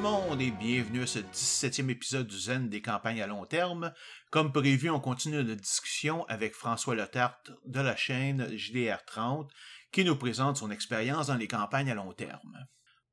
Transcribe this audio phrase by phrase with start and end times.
[0.00, 3.92] monde et bienvenue à ce 17e épisode du Zen des campagnes à long terme.
[4.30, 9.48] Comme prévu, on continue notre discussion avec François Letarte de la chaîne JDR30
[9.92, 12.66] qui nous présente son expérience dans les campagnes à long terme.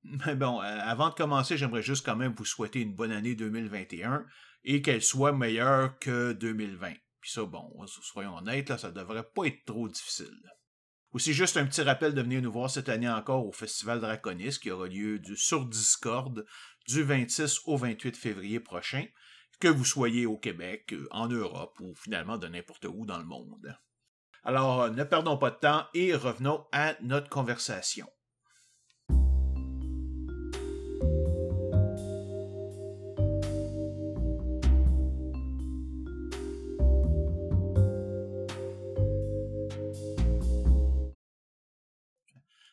[0.03, 3.35] Mais bon, euh, avant de commencer, j'aimerais juste quand même vous souhaiter une bonne année
[3.35, 4.25] 2021
[4.63, 6.93] et qu'elle soit meilleure que 2020.
[7.19, 10.41] Puis ça, bon, soyons honnêtes, là, ça devrait pas être trop difficile.
[11.13, 14.59] Aussi, juste un petit rappel de venir nous voir cette année encore au Festival Draconis
[14.61, 16.45] qui aura lieu du, sur Discord
[16.87, 19.05] du 26 au 28 février prochain,
[19.59, 23.25] que vous soyez au Québec, euh, en Europe ou finalement de n'importe où dans le
[23.25, 23.77] monde.
[24.43, 28.07] Alors, euh, ne perdons pas de temps et revenons à notre conversation.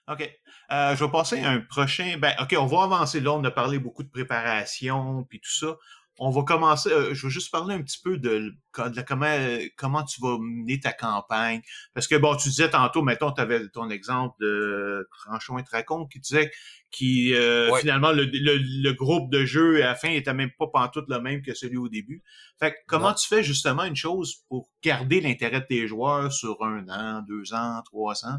[0.07, 0.44] OK.
[0.70, 2.17] Euh, je vais passer à un prochain.
[2.19, 3.33] Ben, OK, on va avancer là.
[3.33, 5.77] On a parlé beaucoup de préparation puis tout ça.
[6.19, 6.91] On va commencer.
[6.91, 9.37] Euh, je vais juste parler un petit peu de, de, comment
[9.77, 11.61] comment tu vas mener ta campagne.
[11.92, 16.07] Parce que bon, tu disais tantôt, mettons, tu avais ton exemple de Tranchon et Tracon
[16.07, 16.53] qui disait
[16.92, 21.07] qui euh, finalement le, le, groupe de jeu à la fin était même pas pantoute
[21.09, 22.23] le même que celui au début.
[22.61, 26.62] Fait que comment tu fais justement une chose pour garder l'intérêt de tes joueurs sur
[26.62, 28.39] un an, deux ans, trois ans?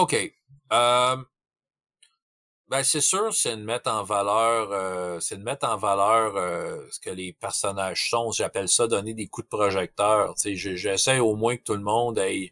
[0.00, 0.16] OK.
[0.72, 1.16] Euh,
[2.68, 6.86] ben c'est sûr, c'est de mettre en valeur, euh, c'est de mettre en valeur euh,
[6.90, 8.30] ce que les personnages sont.
[8.32, 10.34] J'appelle ça donner des coups de projecteur.
[10.42, 12.50] J'essaie au moins que tout le monde ait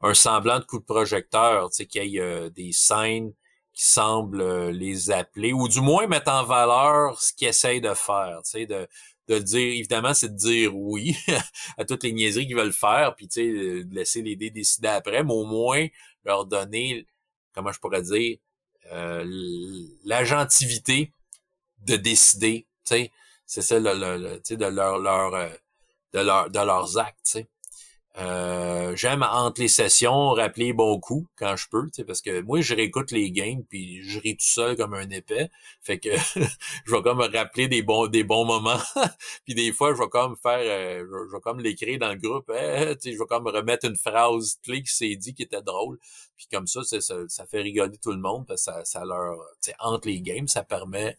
[0.00, 1.68] un semblant de coup de projecteur.
[1.70, 3.34] Qu'il y ait des scènes
[3.74, 8.40] qui semblent les appeler, ou du moins mettre en valeur ce qu'ils essayent de faire.
[8.54, 8.88] De
[9.30, 11.16] de dire, évidemment, c'est de dire oui
[11.78, 15.32] à toutes les niaiseries qu'ils veulent faire, puis de laisser les dés décider après, mais
[15.32, 15.86] au moins
[16.24, 17.06] leur donner,
[17.52, 18.38] comment je pourrais dire,
[18.92, 19.24] euh,
[20.04, 21.12] l'agentivité
[21.78, 23.12] de décider, tu sais,
[23.46, 25.48] c'est ça le, le, de leur, leur, euh,
[26.12, 27.48] de leur, de leurs actes, tu sais.
[28.18, 32.74] Euh, j'aime entre les sessions rappeler bon coup quand je peux, parce que moi je
[32.74, 35.48] réécoute les games puis je ris tout seul comme un épais.
[35.80, 36.08] Fait que
[36.86, 38.80] je vais comme me rappeler des bons des bons moments.
[39.44, 42.50] puis des fois je vais comme faire euh, je, vais comme l'écrire dans le groupe.
[42.60, 45.98] Eh, je vais comme remettre une phrase clé qui s'est dit qui était drôle.
[46.36, 49.36] Puis comme ça, ça, ça fait rigoler tout le monde parce que ça, ça leur
[49.78, 51.16] entre les games, ça permet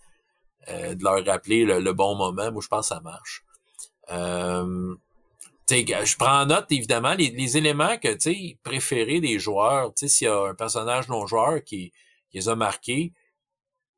[0.69, 2.52] euh, de leur rappeler le, le, bon moment.
[2.52, 3.44] Moi je pense que ça marche.
[5.71, 9.93] Je prends en note, évidemment, les, éléments que, tu préférés des joueurs.
[9.93, 11.93] Tu sais, s'il y a un personnage non-joueur qui,
[12.33, 13.13] les a marqués,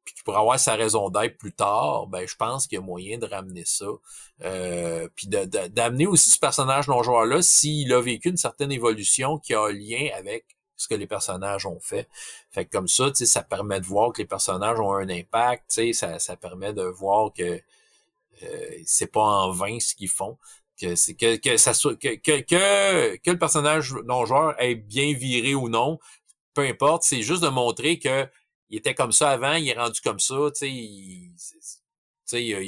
[0.03, 2.83] puis qui pourrait avoir sa raison d'être plus tard, ben je pense qu'il y a
[2.83, 3.85] moyen de ramener ça.
[4.41, 9.61] Euh, puis d'amener aussi ce personnage non-joueur-là s'il a vécu une certaine évolution qui a
[9.61, 10.45] un lien avec
[10.75, 12.09] ce que les personnages ont fait.
[12.51, 15.07] Fait que comme ça, tu sais, ça permet de voir que les personnages ont un
[15.07, 17.61] impact, tu sais, ça, ça permet de voir que
[18.43, 20.37] euh, c'est pas en vain ce qu'ils font
[20.83, 25.99] que que, que que, le personnage non joueur est bien viré ou non,
[26.53, 28.27] peu importe, c'est juste de montrer que
[28.69, 32.59] il était comme ça avant, il est rendu comme ça, tu sais, il, y a,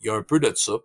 [0.00, 0.78] il, un peu de ça.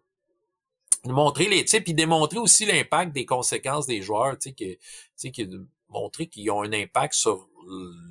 [1.05, 4.79] Montrer les, sais, puis démontrer aussi l'impact des conséquences des joueurs, tu sais, que, tu
[5.15, 5.49] sais,
[5.89, 7.49] montrer qu'ils ont un impact sur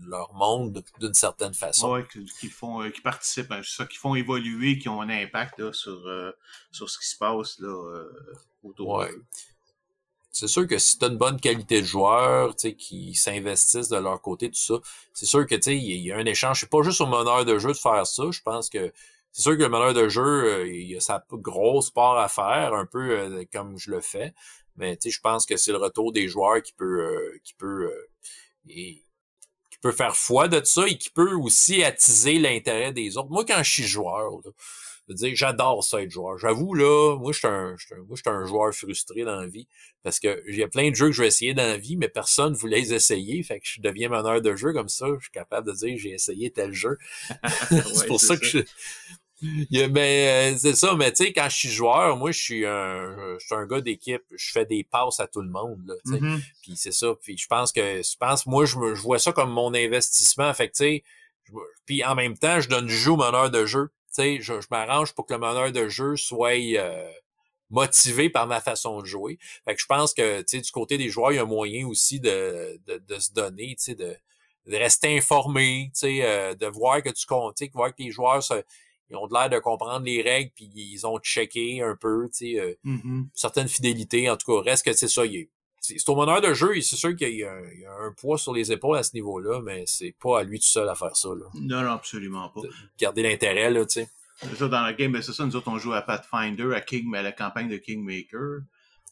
[0.07, 1.93] leur monde d'une certaine façon.
[1.93, 2.07] Ouais,
[2.39, 5.73] qui font, euh, qui participent à ça, qui font évoluer, qui ont un impact là,
[5.73, 6.33] sur euh,
[6.71, 8.13] sur ce qui se passe là euh,
[8.63, 8.99] autour.
[8.99, 9.11] Ouais.
[10.33, 13.89] C'est sûr que si tu as une bonne qualité de joueur, tu sais, qui s'investissent
[13.89, 14.75] de leur côté, tout ça,
[15.13, 16.61] c'est sûr que tu sais, il y a un échange.
[16.61, 18.23] C'est pas juste au meneur de jeu de faire ça.
[18.31, 18.93] Je pense que
[19.33, 22.75] c'est sûr que le meneur de jeu, il y a sa grosse part à faire,
[22.75, 24.33] un peu comme je le fais.
[24.77, 27.91] Mais tu sais, je pense que c'est le retour des joueurs qui peut qui peut
[28.69, 29.03] et,
[29.81, 33.31] peut faire foi de ça et qui peut aussi attiser l'intérêt des autres.
[33.31, 36.39] Moi, quand je suis joueur, je veux dire, j'adore ça être joueur.
[36.39, 37.77] J'avoue, là, moi, je suis un,
[38.07, 39.67] moi, je suis un joueur frustré dans la vie.
[40.03, 42.53] Parce que j'ai plein de jeux que je vais essayer dans la vie, mais personne
[42.53, 43.43] ne voulait les essayer.
[43.43, 45.07] Fait que je deviens meneur de jeu comme ça.
[45.19, 46.97] Je suis capable de dire j'ai essayé tel jeu.
[47.95, 48.59] c'est pour ça, que je.
[49.89, 53.45] Ben, c'est ça, mais tu sais, quand je suis joueur, moi, je suis un, je
[53.47, 54.23] suis un gars d'équipe.
[54.35, 56.41] Je fais des passes à tout le monde, là, mm-hmm.
[56.63, 57.15] Puis c'est ça.
[57.23, 60.53] Puis je pense que, je pense, moi, je, me, je vois ça comme mon investissement.
[60.53, 61.05] Fait que, tu sais,
[61.87, 63.91] puis en même temps, je donne du jeu au meneur de jeu.
[64.09, 67.11] Tu sais, je, je m'arrange pour que le meneur de jeu soit euh,
[67.71, 69.39] motivé par ma façon de jouer.
[69.65, 71.47] Fait que je pense que, tu sais, du côté des joueurs, il y a un
[71.47, 74.17] moyen aussi de, de, de se donner, tu sais, de,
[74.67, 78.03] de rester informé, tu sais, euh, de voir que tu comptes, tu sais, voir que
[78.03, 78.63] les joueurs se
[79.11, 82.61] ils ont l'air de comprendre les règles puis ils ont checké un peu, tu sais,
[82.61, 83.27] euh, mm-hmm.
[83.35, 84.31] certaines fidélités.
[84.31, 85.23] En tout cas, reste que c'est ça.
[85.81, 88.99] C'est au meneur de jeu, c'est sûr qu'il y, a un poids sur les épaules
[88.99, 91.31] à ce niveau-là, mais c'est pas à lui tout seul à faire ça.
[91.31, 91.47] Là.
[91.55, 92.61] Non, non, absolument pas.
[92.99, 94.11] garder l'intérêt, là, tu sais.
[94.43, 96.81] C'est ça, dans la game, ben, c'est ça, nous autres, on joue à Pathfinder, à
[96.81, 98.61] King, mais à la campagne de Kingmaker.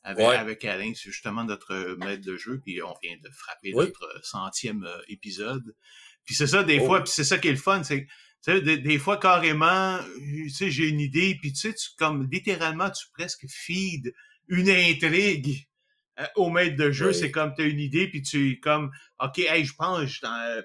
[0.05, 4.25] Avec, avec Alain, c'est justement notre maître de jeu, puis on vient de frapper notre
[4.25, 5.75] centième euh, épisode.
[6.25, 6.87] Puis c'est ça, des oh.
[6.87, 8.07] fois, puis c'est ça qui est le fun, c'est
[8.49, 12.91] des, des, fois, carrément, tu sais, j'ai une idée, puis tu sais, tu, comme littéralement,
[12.91, 14.13] tu presque feed
[14.49, 15.69] une intrigue
[16.19, 18.91] euh, au maître de jeu, c'est comme tu as une idée, puis tu es comme
[19.21, 20.21] OK, hey, je pense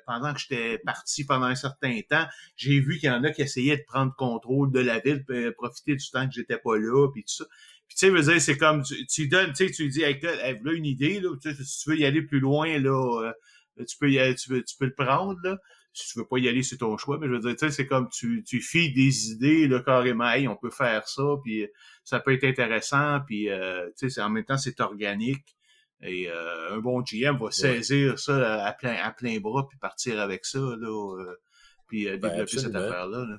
[0.07, 2.25] pendant que j'étais parti pendant un certain temps,
[2.55, 5.45] j'ai vu qu'il y en a qui essayaient de prendre contrôle de la ville, puis
[5.45, 7.45] euh, profiter du temps que j'étais pas là, puis tout ça.
[7.87, 10.19] Puis tu sais, veux dire, c'est comme tu, tu donnes, tu sais, tu dis, hey,
[10.23, 13.33] hey, là, une idée, là, si tu veux y aller plus loin, là,
[13.77, 15.57] euh, tu peux y aller, tu peux, tu peux le prendre, là.
[15.93, 17.71] Si tu veux pas y aller, c'est ton choix, mais je veux dire, tu sais,
[17.71, 21.67] c'est comme tu, tu fies des idées, là, carrément, hey, on peut faire ça, puis
[22.03, 25.55] ça peut être intéressant, puis euh, en même temps, c'est organique.
[26.01, 30.19] Et euh, un bon GM va saisir ça à plein, à plein bras, puis partir
[30.19, 31.39] avec ça, là, euh,
[31.87, 33.25] puis euh, ben, développer cette affaire-là.
[33.25, 33.37] Là.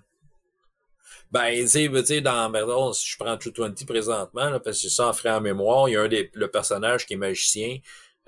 [1.30, 5.08] Ben, tu sais, dans Merdon, si je prends 220 présentement, là, parce que c'est ça
[5.08, 7.78] en frais en mémoire, il y a un des le personnage qui est magicien,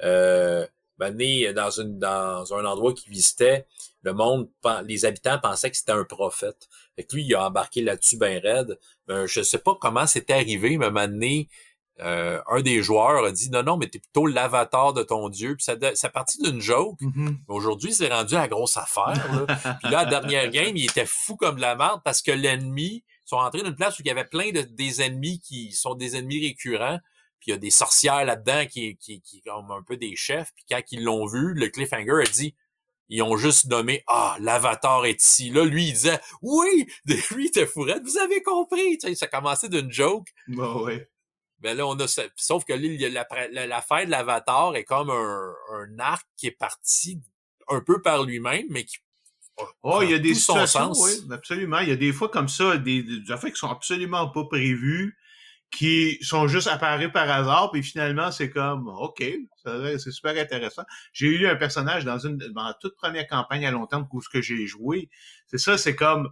[0.02, 0.67] euh,
[0.99, 3.67] ben, né dans une dans un endroit qu'il visitait,
[4.06, 4.49] le monde,
[4.85, 6.69] les habitants pensaient que c'était un prophète.
[6.94, 8.79] Fait que lui, il a embarqué là-dessus ben raide.
[9.08, 11.44] Ben, je sais pas comment c'était arrivé, mais un
[12.00, 15.56] euh, un des joueurs a dit non, non, mais t'es plutôt l'avatar de ton Dieu.
[15.56, 17.00] Puis ça, ça partit d'une joke.
[17.00, 17.38] Mm-hmm.
[17.49, 19.14] Aujourd'hui, c'est rendu à grosse affaire.
[19.32, 19.56] Là.
[19.82, 23.38] puis là, la dernière game, il était fou comme la merde parce que l'ennemi sont
[23.38, 26.17] entrés dans une place où il y avait plein de des ennemis qui sont des
[26.17, 27.00] ennemis récurrents.
[27.41, 30.53] Puis il y a des sorcières là-dedans qui, qui, qui comme un peu des chefs.
[30.55, 32.55] Puis quand ils l'ont vu, le cliffhanger a dit
[33.08, 35.50] ils ont juste nommé Ah, l'avatar est ici.
[35.50, 38.99] Là, lui, il disait Oui, lui, il était fourrette, vous avez compris.
[38.99, 40.29] Tu sais, ça a commencé d'une joke.
[40.49, 41.08] Bah ouais.
[41.61, 42.06] Ben là, on a
[42.37, 47.20] sauf que là, l'affaire de l'avatar est comme un, un arc qui est parti
[47.69, 48.99] un peu par lui-même, mais qui
[49.82, 51.79] Oh, il y a des situations, oui, absolument.
[51.79, 55.17] Il y a des fois comme ça, des, des affaires qui sont absolument pas prévues,
[55.76, 59.23] qui sont juste apparus par hasard, puis finalement, c'est comme, OK,
[59.62, 60.84] c'est super intéressant.
[61.12, 64.31] J'ai eu un personnage dans une, dans toute première campagne à long terme où ce
[64.31, 65.11] que j'ai joué.
[65.46, 66.31] C'est ça, c'est comme,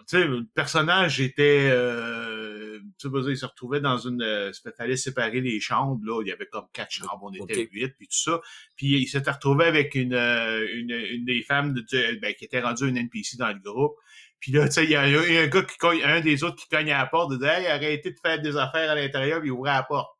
[0.00, 4.72] tu sais, le personnage était, euh, tu sais, il se retrouvait dans une, euh, il
[4.76, 8.06] fallait séparer les chambres, là, il y avait comme quatre chambres, on était huit, puis
[8.06, 8.42] tout ça.
[8.76, 12.60] Puis il s'était retrouvé avec une, euh, une, une des femmes de, ben, qui était
[12.60, 13.96] rendue une NPC dans le groupe.
[14.44, 16.68] Puis là, tu sais, il y, a un gars qui cogne, un des autres qui
[16.68, 19.50] cogne à la porte, de dire, hey, arrêtez de faire des affaires à l'intérieur, puis
[19.50, 20.14] ouvrait la porte.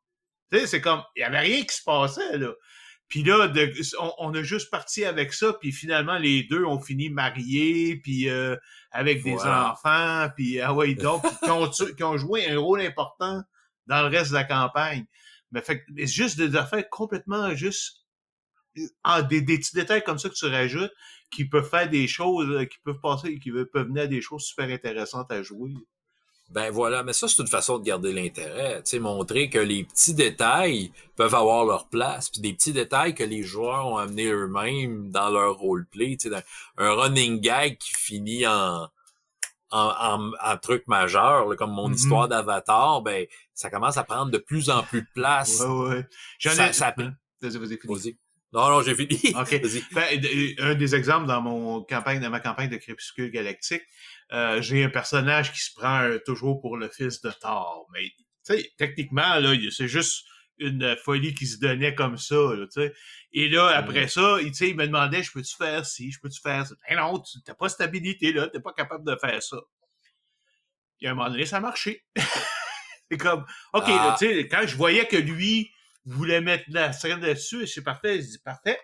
[0.51, 2.55] Tu sais, c'est comme, il y avait rien qui se passait, là.
[3.07, 3.53] Puis là,
[4.19, 8.57] on, a juste parti avec ça, puis finalement, les deux ont fini mariés, puis euh,
[8.93, 11.23] avec des enfants, puis ah ouais, donc,
[11.97, 13.43] qui, ont, joué un rôle important
[13.89, 15.05] dans le reste de la campagne.
[15.53, 18.07] Mais fait c'est juste des affaires complètement juste
[19.03, 20.91] ah, des, des, petits détails comme ça que tu rajoutes
[21.35, 24.45] qui peuvent faire des choses, euh, qui peuvent passer, qui peuvent mener à des choses
[24.45, 25.73] super intéressantes à jouer.
[26.51, 28.83] Ben voilà, mais ça, c'est une façon de garder l'intérêt.
[28.83, 33.15] Tu sais, montrer que les petits détails peuvent avoir leur place, puis des petits détails
[33.15, 36.17] que les joueurs ont amenés eux-mêmes dans leur roleplay.
[36.17, 36.45] Tu sais,
[36.77, 38.89] un running gag qui finit en,
[39.71, 41.95] en, en, truc majeur, comme mon mm-hmm.
[41.95, 45.61] histoire d'Avatar, ben ça commence à prendre de plus en plus de place.
[45.61, 46.09] Ouais, ouais.
[46.39, 46.73] J'en ai...
[46.73, 47.15] Ça, hein?
[47.41, 48.19] Vas-y, vas-y, vas-y.
[48.55, 49.19] Non, non, j'ai fini.
[49.35, 49.61] OK.
[49.93, 50.21] Ben,
[50.61, 53.83] un des exemples dans mon campagne, dans ma campagne de Crépuscule Galactique,
[54.33, 57.89] euh, j'ai un personnage qui se prend toujours pour le fils de Thor.
[57.93, 58.13] Mais,
[58.47, 60.25] tu sais, techniquement, là, c'est juste
[60.59, 62.95] une folie qui se donnait comme ça, tu sais.
[63.33, 66.65] Et là, après ça, il, il me demandait, je peux-tu faire ci, je peux-tu faire
[66.65, 66.77] ça?
[66.89, 69.57] Ben non, tu n'as pas stabilité, là, t'es pas capable de faire ça.
[71.01, 72.05] Et à un moment donné, ça a marché.
[73.11, 74.15] c'est comme, OK, ah.
[74.17, 75.73] tu sais, quand je voyais que lui,
[76.05, 78.21] voulait mettre la scène dessus, et c'est parfait.
[78.21, 78.79] Je dis, parfait.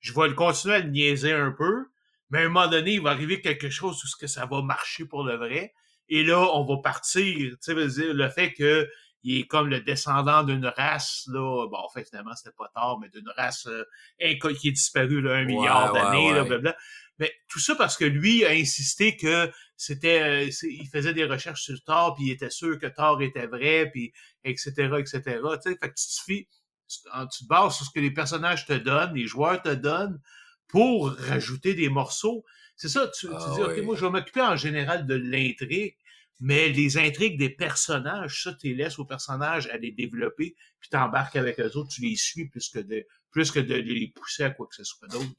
[0.00, 1.86] Je vais le continuer à le niaiser un peu,
[2.30, 4.62] mais à un moment donné, il va arriver quelque chose où ce que ça va
[4.62, 5.74] marcher pour le vrai.
[6.08, 8.88] Et là, on va partir, tu sais, le fait que
[9.24, 12.98] il est comme le descendant d'une race, là, bon, en fait, finalement, c'était pas tard,
[13.00, 13.84] mais d'une race euh,
[14.18, 16.76] qui est disparue, là, un milliard d'années, ouais, là,
[17.18, 21.62] Mais tout ça parce que lui a insisté que c'était, euh, il faisait des recherches
[21.62, 24.12] sur Thor, puis il était sûr que Thor était vrai, puis
[24.44, 25.20] etc., etc.
[25.26, 26.48] Tu sais, fait que tu te fies,
[26.88, 26.98] tu,
[27.44, 30.20] te bases sur ce que les personnages te donnent, les joueurs te donnent,
[30.68, 32.44] pour rajouter des morceaux.
[32.76, 35.96] C'est ça, tu, tu ah dis, OK, moi, je vais m'occuper en général de l'intrigue,
[36.40, 41.36] mais les intrigues des personnages, ça, tu laisses aux personnages à les développer, puis t'embarques
[41.36, 44.50] avec eux autres, tu les suis plus que de plus que de les pousser à
[44.50, 45.30] quoi que ce soit d'autre.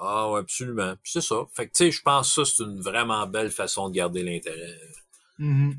[0.00, 0.94] Ah ouais, absolument.
[1.02, 1.36] Puis c'est ça.
[1.54, 4.22] Fait que tu sais, je pense que ça, c'est une vraiment belle façon de garder
[4.22, 4.78] l'intérêt.
[5.38, 5.74] Mm-hmm.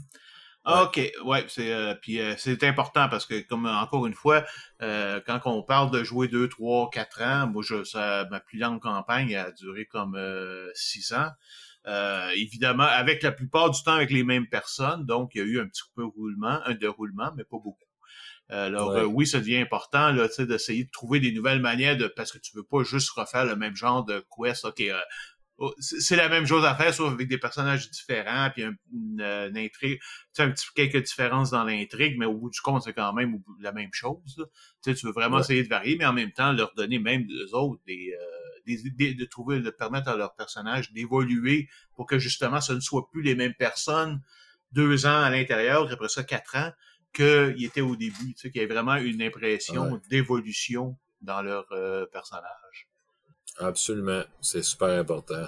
[0.66, 4.46] Ah, OK, ouais, c'est euh, puis euh, c'est important parce que comme encore une fois,
[4.82, 8.60] euh, quand on parle de jouer 2, 3, 4 ans, moi je ça, ma plus
[8.60, 10.18] longue campagne a duré comme
[10.74, 11.30] 6 ans.
[12.36, 15.60] évidemment, avec la plupart du temps avec les mêmes personnes, donc il y a eu
[15.60, 17.78] un petit peu de roulement, un déroulement, mais pas beaucoup.
[18.54, 22.38] Alors oui, ça devient important là, d'essayer de trouver des nouvelles manières de parce que
[22.38, 24.66] tu veux pas juste refaire le même genre de quest.
[24.66, 24.84] Ok,
[25.60, 29.22] Oh, c'est la même chose à faire, sauf avec des personnages différents, puis une,
[29.56, 32.94] intrigue, tu sais, un petit, quelques différences dans l'intrigue, mais au bout du compte, c'est
[32.94, 34.18] quand même la même chose.
[34.36, 34.44] Tu
[34.82, 37.56] sais, tu veux vraiment essayer de varier, mais en même temps, leur donner même aux
[37.56, 42.60] autres des, euh, des, de trouver, de permettre à leurs personnages d'évoluer pour que justement,
[42.60, 44.22] ce ne soit plus les mêmes personnes
[44.72, 46.72] deux ans à l'intérieur, après ça quatre ans,
[47.14, 51.66] qu'ils étaient au début, tu sais, qu'il y ait vraiment une impression d'évolution dans leur
[51.72, 52.90] euh, personnage.
[53.60, 54.24] Absolument.
[54.42, 55.48] C'est super important.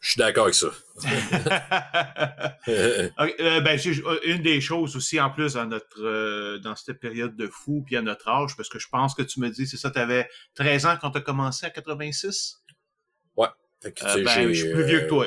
[0.00, 0.68] Je suis d'accord avec ça.
[2.68, 3.80] Euh, ben,
[4.24, 7.96] une des choses aussi, en plus, dans notre euh, dans cette période de fou, puis
[7.96, 10.28] à notre âge, parce que je pense que tu me dis, c'est ça, tu avais
[10.54, 12.62] 13 ans quand tu as commencé à 86?
[13.36, 13.48] Ouais.
[13.86, 13.90] Euh,
[14.24, 15.26] ben, je suis plus vieux que toi.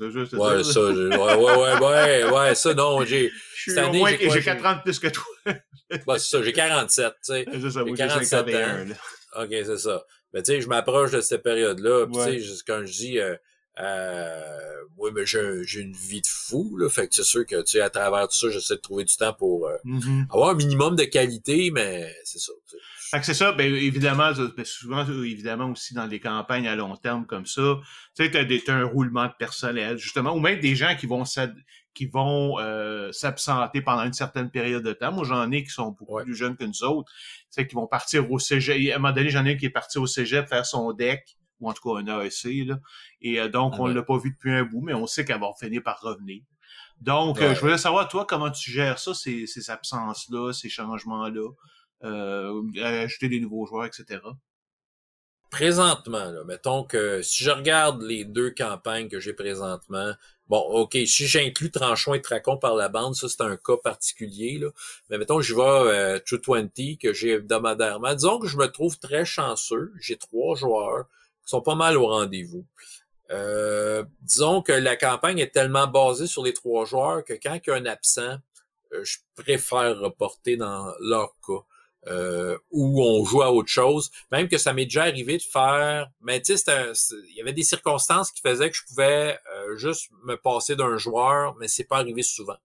[0.00, 3.30] Juste, ouais, ça, ouais, ouais, ouais, ouais, ça, non, j'ai.
[3.76, 5.24] Au moins, j'ai 4 ans de plus que toi.
[6.06, 7.44] bah, c'est ça, j'ai 47, tu sais.
[7.52, 9.42] C'est ça, j'ai 47 ans.
[9.42, 10.04] OK, c'est ça.
[10.32, 12.06] Mais tu sais, je m'approche de cette période-là.
[12.12, 13.36] tu sais, quand je dis euh,
[13.80, 16.88] euh, oui, mais j'ai une vie de fou, là.
[16.88, 19.16] Fait que c'est sûr que tu sais, à travers tout ça, j'essaie de trouver du
[19.16, 20.32] temps pour euh, mm-hmm.
[20.32, 22.52] avoir un minimum de qualité, mais c'est ça.
[23.14, 26.96] Fait que c'est ça, ben évidemment, ben, souvent, évidemment aussi dans des campagnes à long
[26.96, 27.76] terme comme ça,
[28.16, 31.22] tu sais, t'as, as un roulement de personnel, justement, ou même des gens qui vont
[31.94, 35.12] qui vont euh, s'absenter pendant une certaine période de temps.
[35.12, 37.86] Moi, j'en ai qui sont beaucoup plus jeunes que nous autres, tu sais, qui vont
[37.86, 38.90] partir au cégep.
[38.90, 41.38] À un moment donné, j'en ai un qui est parti au cégep faire son deck,
[41.60, 42.80] ou en tout cas un AEC, là.
[43.20, 45.38] Et euh, donc, ah on l'a pas vu depuis un bout, mais on sait qu'elle
[45.38, 46.42] va finir par revenir.
[47.00, 51.48] Donc, euh, je voulais savoir, toi, comment tu gères ça, ces, ces absences-là, ces changements-là,
[52.02, 54.20] euh, ajouter des nouveaux joueurs, etc.
[55.50, 60.14] Présentement, là, mettons que si je regarde les deux campagnes que j'ai présentement,
[60.48, 64.58] Bon, OK, si j'inclus Tranchon et Tracon par la bande, ça c'est un cas particulier.
[64.58, 64.68] Là.
[65.08, 68.14] Mais mettons je vais euh, 220 que j'ai hebdomadairement.
[68.14, 69.92] Disons que je me trouve très chanceux.
[70.00, 71.06] J'ai trois joueurs
[71.42, 72.66] qui sont pas mal au rendez-vous.
[73.30, 77.70] Euh, disons que la campagne est tellement basée sur les trois joueurs que quand il
[77.70, 78.36] y a un absent,
[78.92, 81.64] euh, je préfère reporter dans leur cas
[82.06, 84.10] euh, où on joue à autre chose.
[84.30, 86.92] Même que ça m'est déjà arrivé de faire, mais tu sais,
[87.30, 90.96] il y avait des circonstances qui faisaient que je pouvais euh, juste me passer d'un
[90.98, 92.56] joueur, mais c'est pas arrivé souvent.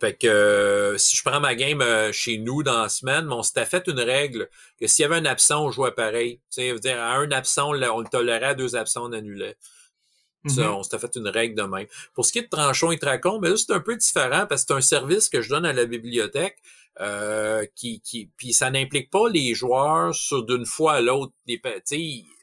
[0.00, 3.42] Fait que euh, si je prends ma game euh, chez nous dans la semaine, on
[3.42, 6.40] s'était fait une règle que s'il y avait un absent, on jouait pareil.
[6.50, 9.56] Tu sais, dire à un absent, on le tolérait, à deux absents, on annulait.
[10.46, 10.68] Ça, mm-hmm.
[10.68, 11.86] on s'était fait une règle de même.
[12.14, 14.64] Pour ce qui est de tranchon et tracon, mais là, c'est un peu différent parce
[14.64, 16.58] que c'est un service que je donne à la bibliothèque.
[16.98, 21.34] Euh, qui, qui puis ça n'implique pas les joueurs sur d'une fois à l'autre.
[21.46, 21.60] Des,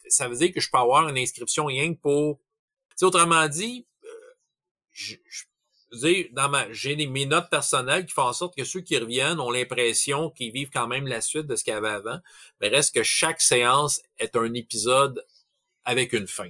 [0.07, 2.39] ça veut dire que je peux avoir une inscription rien que pour.
[2.95, 4.07] sais autrement dit, euh,
[4.91, 5.45] je, je
[6.31, 9.51] dans ma, j'ai mes notes personnelles qui font en sorte que ceux qui reviennent ont
[9.51, 12.19] l'impression qu'ils vivent quand même la suite de ce qu'il y avait avant.
[12.62, 15.25] Mais reste que chaque séance est un épisode
[15.83, 16.50] avec une fin.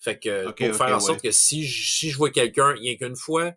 [0.00, 3.16] Fait que pour faire en sorte que si je, si je vois quelqu'un rien qu'une
[3.16, 3.52] fois,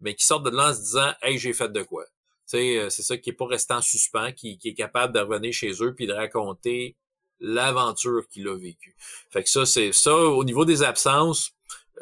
[0.00, 2.04] mais qui sort de là en se disant Hey, j'ai fait de quoi
[2.48, 5.72] c'est ça qui est pas resté en suspens, qui, qui, est capable de revenir chez
[5.82, 6.96] eux puis de raconter
[7.40, 8.96] l'aventure qu'il a vécue.
[9.30, 10.14] Fait que ça, c'est ça.
[10.14, 11.52] Au niveau des absences,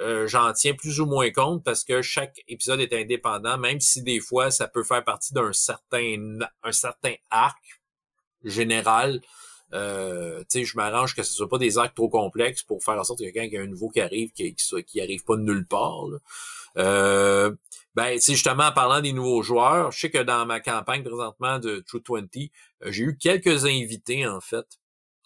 [0.01, 4.03] euh, j'en tiens plus ou moins compte parce que chaque épisode est indépendant, même si
[4.03, 7.81] des fois ça peut faire partie d'un certain un certain arc
[8.45, 9.21] général.
[9.73, 13.19] Euh, je m'arrange que ce soit pas des arcs trop complexes pour faire en sorte
[13.19, 15.67] que quelqu'un qui a un nouveau qui arrive, qui, qui, qui arrive pas de nulle
[15.67, 16.07] part.
[16.79, 17.53] Euh,
[17.95, 21.59] ben, tu justement, en parlant des nouveaux joueurs, je sais que dans ma campagne présentement
[21.59, 22.25] de True 20,
[22.85, 24.67] euh, j'ai eu quelques invités, en fait.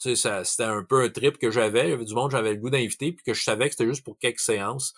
[0.00, 1.92] Tu sais, c'était un peu un trip que j'avais.
[1.92, 4.18] Avait du monde j'avais le goût d'inviter, puis que je savais que c'était juste pour
[4.18, 4.94] quelques séances.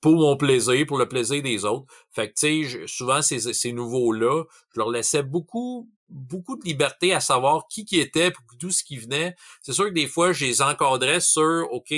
[0.00, 1.86] Pour mon plaisir, pour le plaisir des autres.
[2.12, 4.44] Fait que, tu sais, souvent, ces, ces nouveaux-là,
[4.74, 8.96] je leur laissais beaucoup, beaucoup de liberté à savoir qui qui était, d'où ce qui
[8.98, 9.36] venait.
[9.62, 11.92] C'est sûr que des fois, je les encadrais sur, OK,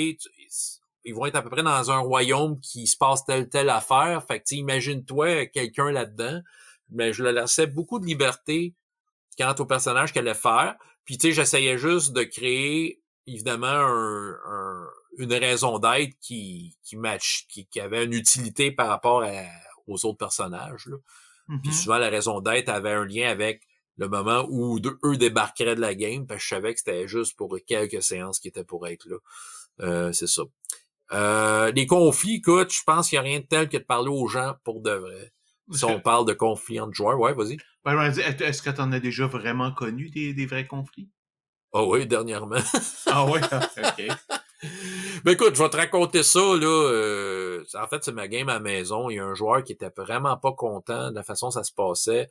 [1.05, 4.23] ils vont être à peu près dans un royaume qui se passe telle telle affaire.
[4.27, 6.41] Fait que imagine-toi quelqu'un là-dedans.
[6.89, 8.75] Mais je leur laissais beaucoup de liberté
[9.37, 10.75] quant au personnage qu'elle allait faire.
[11.05, 17.45] Puis tu sais, j'essayais juste de créer évidemment un, une raison d'être qui qui match,
[17.49, 19.25] qui, qui, avait une utilité par rapport
[19.87, 20.85] aux autres personnages.
[20.85, 20.97] Là.
[21.47, 21.73] Puis mm-hmm.
[21.73, 23.67] souvent la raison d'être avait un lien avec
[23.97, 27.35] le moment où eux débarqueraient de la game, parce que je savais que c'était juste
[27.35, 29.17] pour quelques séances qui étaient pour être là.
[29.81, 30.43] Euh, c'est ça.
[31.13, 34.09] Euh, les conflits, écoute, je pense qu'il n'y a rien de tel que de parler
[34.09, 35.31] aux gens pour de vrai.
[35.71, 37.57] si on parle de conflits entre joueurs, ouais, vas-y.
[37.85, 41.09] Ben, est-ce que tu en as déjà vraiment connu des, des vrais conflits?
[41.73, 42.57] Ah oui, dernièrement.
[43.07, 44.07] ah oui, ok.
[45.23, 46.89] Ben écoute, je vais te raconter ça, là.
[46.91, 49.09] Euh, en fait, c'est ma game à la maison.
[49.09, 51.63] Il y a un joueur qui était vraiment pas content de la façon dont ça
[51.63, 52.29] se passait.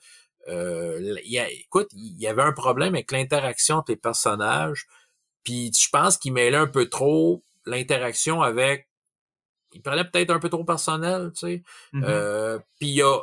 [0.48, 4.86] Euh, il écoute, il y avait un problème avec l'interaction entre les personnages.
[5.44, 8.88] Puis je pense qu'il mêlait un peu trop l'interaction avec.
[9.72, 11.62] Il prenait peut-être un peu trop personnel, tu sais.
[11.94, 12.04] Mm-hmm.
[12.04, 13.20] euh, puis il a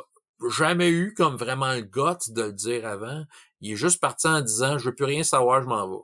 [0.50, 3.24] jamais eu comme vraiment le guts de le dire avant.
[3.60, 6.02] Il est juste parti en disant Je veux plus rien savoir, je m'en vais.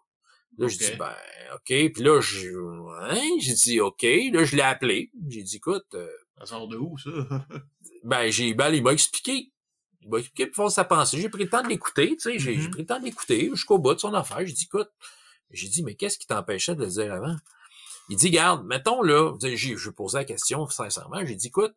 [0.58, 1.14] Là, je dis ben
[1.54, 1.92] OK.
[1.92, 2.52] Puis là, j'ai
[3.00, 3.20] hein?
[3.40, 4.02] j'ai dit OK.
[4.02, 5.10] Là, je l'ai appelé.
[5.28, 5.86] J'ai dit écoute.
[5.94, 7.10] Euh, ça sort de où, ça?
[8.04, 9.52] ben, j'ai ben, il m'a expliqué.
[10.02, 11.20] Il m'a expliqué pour sa pensée.
[11.20, 12.70] J'ai pris le temps de l'écouter, tu sais, j'ai mm-hmm.
[12.70, 14.46] pris le temps de l'écouter jusqu'au bout de son affaire.
[14.46, 14.90] J'ai dit écoute,
[15.50, 17.36] j'ai dit, mais qu'est-ce qui t'empêchait de le dire avant?
[18.08, 21.74] Il dit, garde, mettons là, je je posé la question sincèrement, j'ai dit, écoute,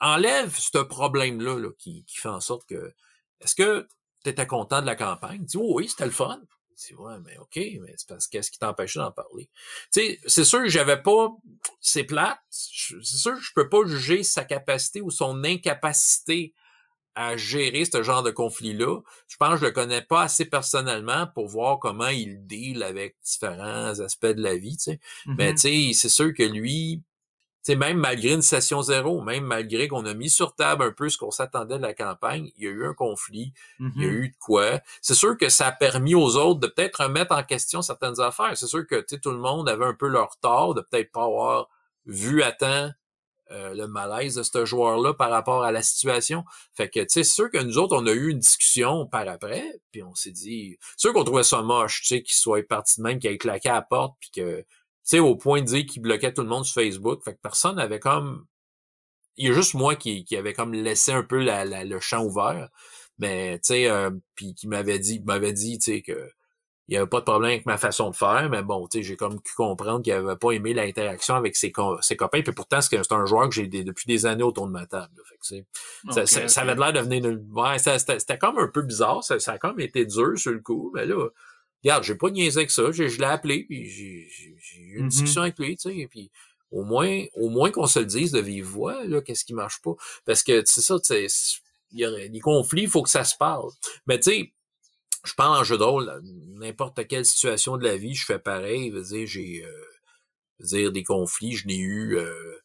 [0.00, 2.94] enlève ce problème-là là, qui, qui fait en sorte que,
[3.40, 3.88] est-ce que
[4.24, 5.40] tu étais content de la campagne?
[5.40, 6.40] Il dit, oh, oui, c'était le fun.
[6.70, 9.48] Il dit, ouais, mais OK, mais c'est parce qu'est-ce qui t'empêchait d'en parler?
[9.90, 11.30] C'est sûr j'avais pas,
[11.80, 16.54] c'est plate, c'est sûr je peux pas juger sa capacité ou son incapacité
[17.14, 19.00] à gérer ce genre de conflit-là.
[19.28, 23.16] Je pense que je le connais pas assez personnellement pour voir comment il deal avec
[23.24, 25.00] différents aspects de la vie, tu sais.
[25.26, 27.02] Mais tu sais, c'est sûr que lui,
[27.64, 30.90] tu sais, même malgré une session zéro, même malgré qu'on a mis sur table un
[30.90, 34.04] peu ce qu'on s'attendait de la campagne, il y a eu un conflit, il y
[34.04, 34.80] a eu de quoi.
[35.00, 38.56] C'est sûr que ça a permis aux autres de peut-être remettre en question certaines affaires.
[38.56, 41.12] C'est sûr que tu sais, tout le monde avait un peu leur tort de peut-être
[41.12, 41.68] pas avoir
[42.06, 42.90] vu à temps
[43.52, 46.44] euh, le malaise de ce joueur-là par rapport à la situation.
[46.74, 49.28] Fait que, tu sais, c'est sûr que nous autres, on a eu une discussion par
[49.28, 52.66] après, puis on s'est dit, c'est sûr qu'on trouvait ça moche, tu sais, qu'il soit
[52.66, 54.66] parti de même, qu'il ait claqué à la porte, puis que, tu
[55.04, 57.22] sais, au point de dire qu'il bloquait tout le monde sur Facebook.
[57.24, 58.46] Fait que personne n'avait comme...
[59.36, 62.22] Il y a juste moi qui, qui avait comme laissé un peu la, le champ
[62.24, 62.68] ouvert.
[63.18, 66.30] Mais, tu sais, euh, puis qui m'avait dit, m'avait dit, tu sais, que
[66.92, 69.02] il y avait pas de problème avec ma façon de faire, mais bon, tu sais,
[69.02, 72.82] j'ai comme pu comprendre qu'il avait pas aimé l'interaction avec ses, ses copains, puis pourtant,
[72.82, 75.10] c'est un joueur que j'ai depuis des années autour de ma table.
[75.26, 77.42] Fait que, ça, ça, avait l'air de venir de...
[77.50, 80.92] Ouais, c'était comme un peu bizarre, ça, ça a comme été dur sur le coup,
[80.94, 81.28] mais là,
[81.82, 84.28] regarde, j'ai pas niaisé avec ça, je l'ai appelé, puis j'ai
[84.76, 85.08] eu une mm-hmm.
[85.08, 86.30] discussion avec lui, tu sais, puis
[86.70, 89.80] au moins, au moins qu'on se le dise de vive voix, là, qu'est-ce qui marche
[89.80, 89.94] pas.
[90.26, 91.26] Parce que, c'est ça, tu sais,
[91.90, 93.70] il y a des conflits, il faut que ça se parle.
[94.06, 94.52] Mais tu sais,
[95.24, 96.20] je parle en jeu de rôle,
[96.54, 98.90] n'importe quelle situation de la vie, je fais pareil.
[98.90, 99.84] Dire, j'ai euh,
[100.60, 102.58] dire des conflits, je n'ai eu euh,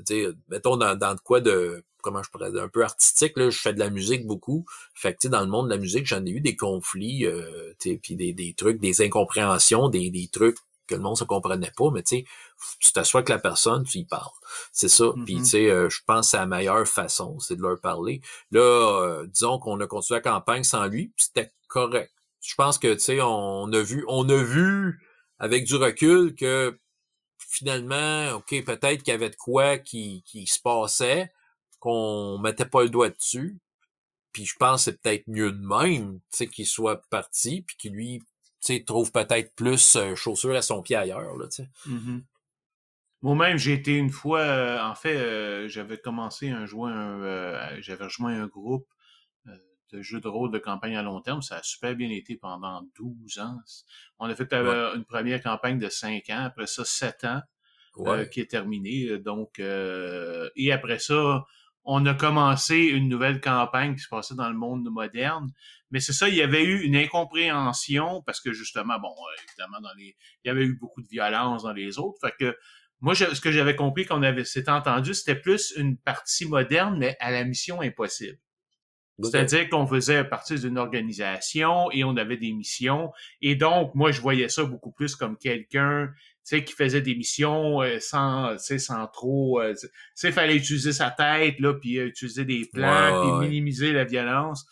[0.00, 3.48] dire, mettons dans, dans de quoi de comment je pourrais dire, un peu artistique, là,
[3.48, 4.66] je fais de la musique beaucoup.
[4.92, 8.14] Fait que dans le monde de la musique, j'en ai eu des conflits, euh, puis
[8.14, 12.02] des, des trucs, des incompréhensions, des, des trucs que le monde se comprenait pas, mais
[12.02, 12.24] tu sais,
[12.80, 14.30] tu t'assois avec la personne, tu y parles.
[14.72, 15.06] C'est ça.
[15.24, 15.44] Puis tu mm-hmm.
[15.44, 18.20] sais, euh, je pense que c'est la meilleure façon, c'est de leur parler.
[18.50, 22.12] Là, euh, disons qu'on a continué la campagne sans lui, c'était correct.
[22.40, 25.00] Je pense que tu sais, on a vu, on a vu
[25.38, 26.78] avec du recul que
[27.38, 31.32] finalement, ok, peut-être qu'il y avait de quoi qui, qui se passait,
[31.78, 33.58] qu'on mettait pas le doigt dessus.
[34.32, 37.76] Puis je pense que c'est peut-être mieux de même, tu sais, qu'il soit parti, puis
[37.76, 38.22] qu'il lui
[38.86, 41.36] trouve peut-être plus euh, chaussures à son pied ailleurs.
[41.36, 42.22] Là, mm-hmm.
[43.24, 46.92] Moi-même, j'ai été une fois, euh, en fait, euh, j'avais commencé un jouer
[47.80, 48.86] j'avais rejoint un groupe
[49.92, 51.40] de jeux de rôle de campagne à long terme.
[51.40, 53.56] Ça a super bien été pendant 12 ans.
[54.18, 57.40] On a fait une première campagne de 5 ans, après ça 7 ans,
[58.30, 59.18] qui est terminée.
[59.18, 61.44] Donc, et après ça,
[61.84, 65.50] on a commencé une nouvelle campagne qui se passait dans le monde moderne.
[65.90, 69.80] Mais c'est ça, il y avait eu une incompréhension parce que justement, bon, euh, évidemment,
[69.80, 72.18] dans les, il y avait eu beaucoup de violence dans les autres.
[72.20, 72.56] Fait que
[73.04, 77.18] moi, ce que j'avais compris qu'on avait s'était entendu, c'était plus une partie moderne, mais
[77.20, 78.38] à la mission impossible.
[79.22, 83.12] C'est-à-dire qu'on faisait partie d'une organisation et on avait des missions.
[83.42, 86.08] Et donc, moi, je voyais ça beaucoup plus comme quelqu'un
[86.44, 91.10] sais, qui faisait des missions euh, sans, sans trop, euh, tu sais, fallait utiliser sa
[91.10, 94.64] tête là, puis utiliser des plans, puis minimiser la violence.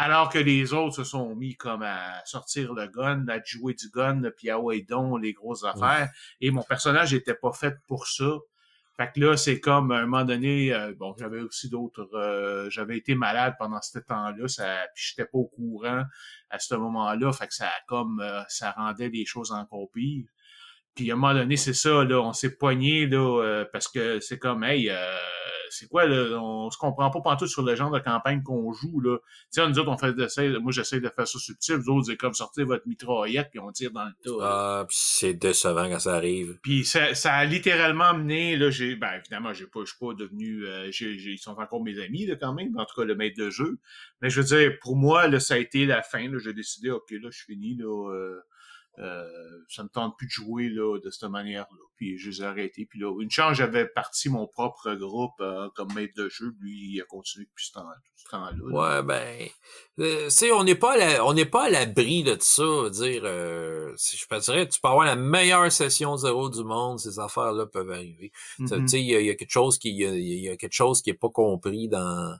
[0.00, 3.90] Alors que les autres se sont mis comme à sortir le gun, à jouer du
[3.90, 6.08] gun, puis à ouais donc les grosses affaires.
[6.40, 8.38] Et mon personnage était pas fait pour ça.
[8.96, 13.16] Fait que là, c'est comme à un moment donné, bon, j'avais aussi d'autres, j'avais été
[13.16, 16.04] malade pendant ce temps-là, ça, puis j'étais pas au courant
[16.48, 17.32] à ce moment-là.
[17.32, 20.26] Fait que ça comme, ça rendait les choses encore pires.
[20.98, 24.18] Puis à un moment donné, c'est ça, là, on s'est poigné là, euh, parce que
[24.18, 24.96] c'est comme hey, euh,
[25.70, 28.98] c'est quoi, là, on se comprend pas pantoute sur le genre de campagne qu'on joue,
[28.98, 29.18] là.
[29.18, 30.12] Tu sais, nous autres, on fait
[30.58, 33.70] moi j'essaie de faire ça subtil, vous autres, c'est comme sortir votre mitraillette puis on
[33.70, 34.42] tire dans le tas.
[34.42, 36.58] Ah, puis c'est décevant quand ça arrive.
[36.64, 40.14] Puis ça, ça a littéralement amené, là, j'ai, ben évidemment, j'ai pas, je suis pas
[40.14, 43.14] devenu, euh, j'ai, ils sont encore mes amis, là, quand même, en tout cas, le
[43.14, 43.78] maître de jeu.
[44.20, 46.90] Mais je veux dire, pour moi, là, ça a été la fin, là, j'ai décidé,
[46.90, 48.40] ok, là, je finis, là,
[49.00, 49.24] euh,
[49.68, 51.78] ça me tente plus de jouer là, de cette manière-là.
[51.96, 52.86] Puis je les ai arrêtés.
[52.86, 56.54] Puis là, une chance, j'avais parti mon propre groupe euh, comme maître de jeu.
[56.60, 58.52] Lui, il a continué depuis ce temps-là.
[58.60, 59.48] ouais, ben,
[60.00, 62.90] euh, tu sais, on n'est pas à on n'est pas à l'abri de ça.
[62.90, 67.18] Dire, euh, je peux dire, tu peux avoir la meilleure session zéro du monde, ces
[67.18, 68.32] affaires-là peuvent arriver.
[68.56, 68.86] Tu mm-hmm.
[68.86, 71.30] sais, il y, a quelque chose qui, il y, a quelque chose qui est pas
[71.30, 72.36] compris dans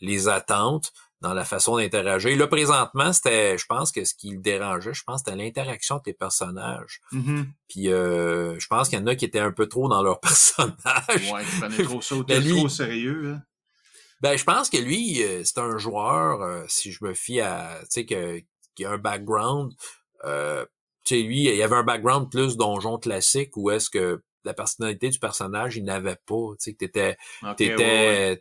[0.00, 2.36] les attentes dans la façon d'interagir.
[2.36, 6.06] Là, présentement, c'était, je pense que ce qui le dérangeait, je pense, c'était l'interaction avec
[6.06, 7.00] les personnages.
[7.12, 7.46] Mm-hmm.
[7.68, 10.20] Puis, euh, je pense qu'il y en a qui étaient un peu trop dans leur
[10.22, 11.32] personnage.
[11.32, 13.34] Ouais, ils prenaient trop ça ben, trop sérieux.
[13.34, 13.42] Hein?
[14.24, 17.78] Ben, je pense que lui, euh, c'est un joueur, euh, si je me fie à,
[17.80, 18.40] tu sais, que,
[18.74, 19.72] qui a un background,
[20.24, 20.64] euh,
[21.04, 24.54] tu sais, lui, il y avait un background plus donjon classique où est-ce que la
[24.54, 26.50] personnalité du personnage, il n'avait pas.
[26.58, 27.16] Tu sais, que t'étais,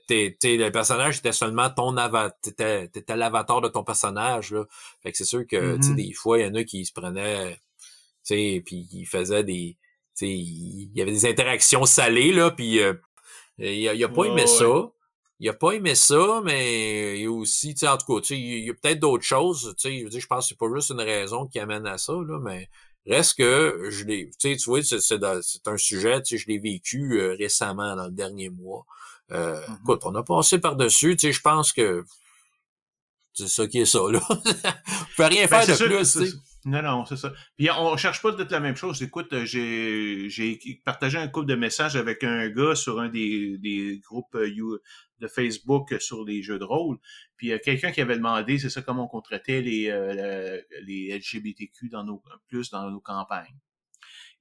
[0.07, 4.65] t'étais, le personnage était seulement ton avatar, t'étais, t'étais l'avatar de ton personnage, là.
[5.01, 5.95] Fait que c'est sûr que, tu sais, mm-hmm.
[5.95, 7.59] des fois, il y en a qui se prenaient, tu
[8.23, 9.77] sais, puis ils faisaient des,
[10.15, 12.93] tu sais, il y avait des interactions salées, là, puis euh,
[13.57, 14.89] il, a, a pas aimé ça.
[15.39, 18.21] Il a pas aimé ça, mais il y a aussi, tu sais, en tout cas,
[18.21, 20.45] tu sais, il y a peut-être d'autres choses, tu sais, je veux dire, je pense
[20.45, 22.69] que c'est pas juste une raison qui amène à ça, là, mais
[23.05, 27.35] Reste que je l'ai, tu vois, c'est un sujet, tu sais, je l'ai vécu euh,
[27.37, 28.85] récemment dans le dernier mois.
[29.31, 29.79] Euh, mm-hmm.
[29.81, 32.05] Écoute, on a passé par-dessus, tu sais, je pense que
[33.33, 34.21] c'est ça qui est ça, là.
[34.29, 34.35] on
[35.17, 36.37] peut rien ben, faire de plus, tu sais.
[36.65, 37.33] Non, non, c'est ça.
[37.57, 39.01] Puis on cherche pas d'être la même chose.
[39.03, 43.57] Écoute, euh, j'ai j'ai partagé un couple de messages avec un gars sur un des,
[43.57, 44.79] des groupes euh,
[45.23, 46.97] de Facebook sur les jeux de rôle.
[47.37, 50.61] Puis il y a quelqu'un qui avait demandé, c'est ça, comment on traitait les, euh,
[50.83, 53.57] les LGBTQ dans nos plus dans nos campagnes.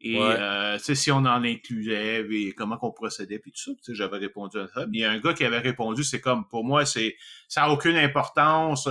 [0.05, 4.59] Et euh, si on en incluait et comment qu'on procédait puis tout ça, j'avais répondu
[4.59, 4.85] à ça.
[4.92, 7.16] il y a un gars qui avait répondu, c'est comme pour moi, c'est
[7.47, 8.88] ça a aucune importance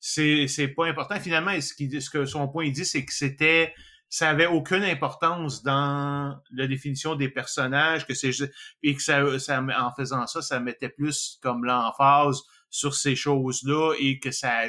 [0.00, 1.20] c'est c'est pas important.
[1.20, 3.74] Finalement, ce, qui, ce que son point dit, c'est que c'était
[4.10, 8.32] ça avait aucune importance dans la définition des personnages, que c'est
[8.82, 13.94] et que ça, ça, en faisant ça, ça mettait plus comme l'emphase sur ces choses-là
[14.00, 14.64] et que ça,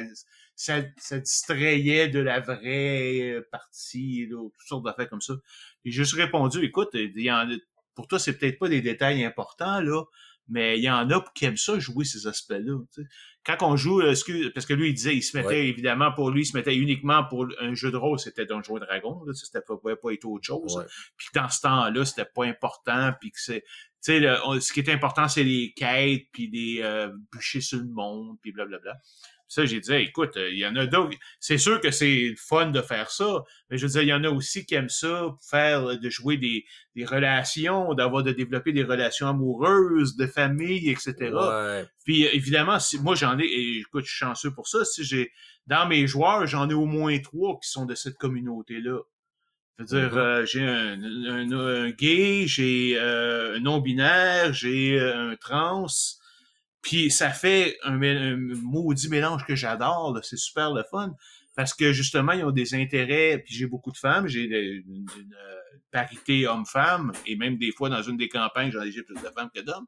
[0.54, 5.34] ça, ça distrayait de la vraie partie, là, toutes sortes d'affaires comme ça.
[5.84, 6.96] J'ai juste répondu, écoute,
[7.96, 10.04] pour toi, c'est peut-être pas des détails importants, là,
[10.52, 12.78] mais il y en a qui aiment ça jouer ces aspects-là.
[13.44, 14.14] Quand on joue, euh,
[14.54, 17.24] parce que lui, il disait, il se mettait évidemment pour lui, il se mettait uniquement
[17.24, 20.84] pour un jeu de rôle, c'était Donjon Dragon, là, c'était pas, pas être autre chose.
[21.16, 23.62] Puis dans ce temps-là, c'était pas important, puis que c'est,
[24.04, 24.20] tu sais,
[24.60, 28.52] ce qui est important, c'est les quêtes, puis des euh, bûcher sur le monde, puis
[28.52, 28.98] blablabla.
[29.52, 31.14] Ça, j'ai dit, écoute, il y en a d'autres.
[31.38, 34.24] C'est sûr que c'est fun de faire ça, mais je veux dire, il y en
[34.24, 36.64] a aussi qui aiment ça, faire, de jouer des,
[36.96, 41.36] des relations, d'avoir de développer des relations amoureuses, de famille, etc.
[42.02, 44.86] Puis évidemment, si, moi j'en ai, et écoute, je suis chanceux pour ça.
[44.86, 45.30] Si j'ai
[45.66, 49.00] dans mes joueurs, j'en ai au moins trois qui sont de cette communauté-là.
[49.76, 50.18] Je veux dire, mm-hmm.
[50.18, 55.88] euh, j'ai un, un, gay, j'ai euh, un non-binaire, j'ai euh, un trans,
[56.82, 61.14] puis ça fait un, maudit mélange que j'adore, c'est super le fun.
[61.54, 65.60] Parce que justement, ils ont des intérêts, puis j'ai beaucoup de femmes, j'ai une, euh,
[65.90, 69.50] parité homme-femme, et même des fois dans une des campagnes, j'en ai plus de femmes
[69.54, 69.86] que d'hommes.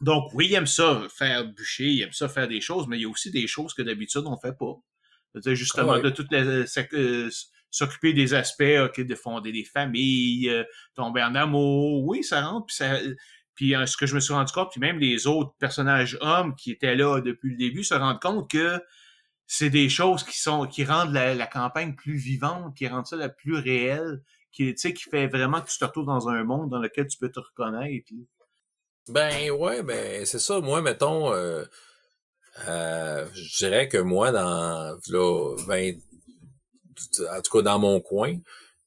[0.00, 3.02] Donc oui, ils aiment ça faire bûcher, ils aiment ça faire des choses, mais il
[3.02, 4.74] y a aussi des choses que d'habitude on fait pas.
[5.32, 7.30] C'est-à-dire justement de toutes les euh,
[7.70, 12.04] s'occuper des aspects, de fonder des familles, euh, tomber en amour.
[12.04, 12.98] Oui, ça rentre, puis ça,
[13.58, 16.54] puis euh, ce que je me suis rendu compte, puis même les autres personnages hommes
[16.54, 18.80] qui étaient là depuis le début se rendent compte que
[19.48, 23.28] c'est des choses qui sont qui rendent la, campagne plus vivante, qui rendent ça la
[23.28, 26.70] plus réelle, qui tu sais qui fait vraiment que tu te retrouves dans un monde
[26.70, 28.12] dans lequel tu peux te reconnaître.
[29.08, 30.60] Ben ouais, ben c'est ça.
[30.60, 31.64] Moi, mettons, euh,
[32.68, 36.00] euh, je dirais que moi, dans là, ben,
[37.28, 38.36] en tout cas dans mon coin,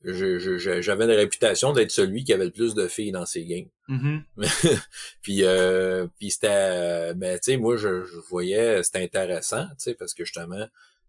[0.04, 3.68] j'avais une réputation d'être celui qui avait le plus de filles dans ses games.
[3.90, 4.80] Mm-hmm.
[5.22, 9.94] puis euh, puis c'était mais tu sais moi je, je voyais c'était intéressant tu sais
[9.96, 10.66] parce que justement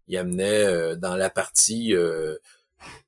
[0.07, 2.35] il amenait euh, dans la partie euh,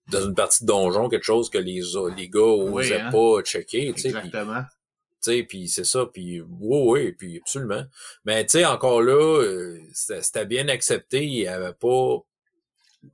[0.08, 1.82] dans une partie de donjon quelque chose que les
[2.16, 3.12] les gars osaient hein.
[3.12, 4.62] pas checker tu sais exactement
[5.22, 7.84] tu sais puis c'est ça puis oui oui puis absolument
[8.24, 12.20] mais tu sais encore là c'était bien accepté il y avait pas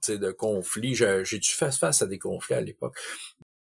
[0.07, 0.95] de conflits.
[0.95, 2.97] J'ai dû faire face à des conflits à l'époque?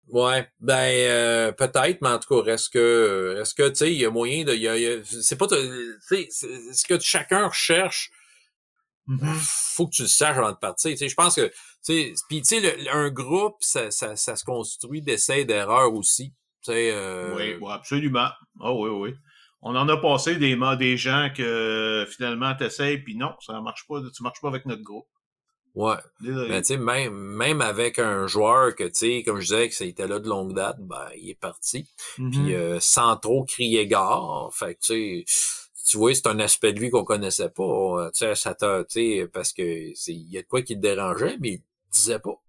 [0.08, 3.98] Ouais, ben euh, peut-être, mais en tout cas, est-ce que est-ce que tu sais, il
[3.98, 4.54] y a moyen de.
[4.54, 8.10] Y a, c'est pas sais, ce que chacun recherche.
[9.08, 9.34] Mm-hmm.
[9.74, 10.96] Faut que tu le saches avant de partir.
[10.96, 15.02] Je pense que tu sais, puis tu sais, un groupe, ça, ça, ça se construit
[15.02, 16.32] d'essais d'erreurs aussi.
[16.68, 17.34] Euh...
[17.36, 18.28] Oui, absolument.
[18.60, 19.14] Ah oui, oui.
[19.62, 24.00] On en a passé des des gens que finalement t'essayes puis non, ça marche pas,
[24.14, 25.06] tu marches pas avec notre groupe.
[25.74, 25.96] Ouais.
[26.20, 29.74] Mais tu sais, même, même avec un joueur que, tu sais, comme je disais, que
[29.74, 31.88] ça était là de longue date, ben, il est parti.
[32.14, 32.54] Puis mm-hmm.
[32.54, 34.50] euh, sans trop crier gare.
[34.52, 35.24] Fait que, tu sais,
[35.88, 37.62] tu vois, c'est un aspect de lui qu'on connaissait pas.
[37.64, 40.62] Euh, tu sais, ça t'a, tu sais, parce que c'est, il y a de quoi
[40.62, 42.40] qui te dérangeait, mais il disait pas.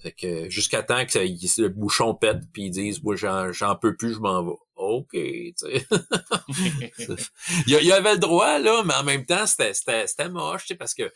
[0.00, 3.94] Fait que jusqu'à temps que ça, le bouchon pète, puis ils disent, moi, j'en peux
[3.96, 4.56] plus, je m'en vais.
[4.76, 5.86] OK, tu sais.
[7.66, 10.68] il, y avait le droit, là, mais en même temps, c'était, c'était, c'était moche, tu
[10.68, 11.10] sais, parce que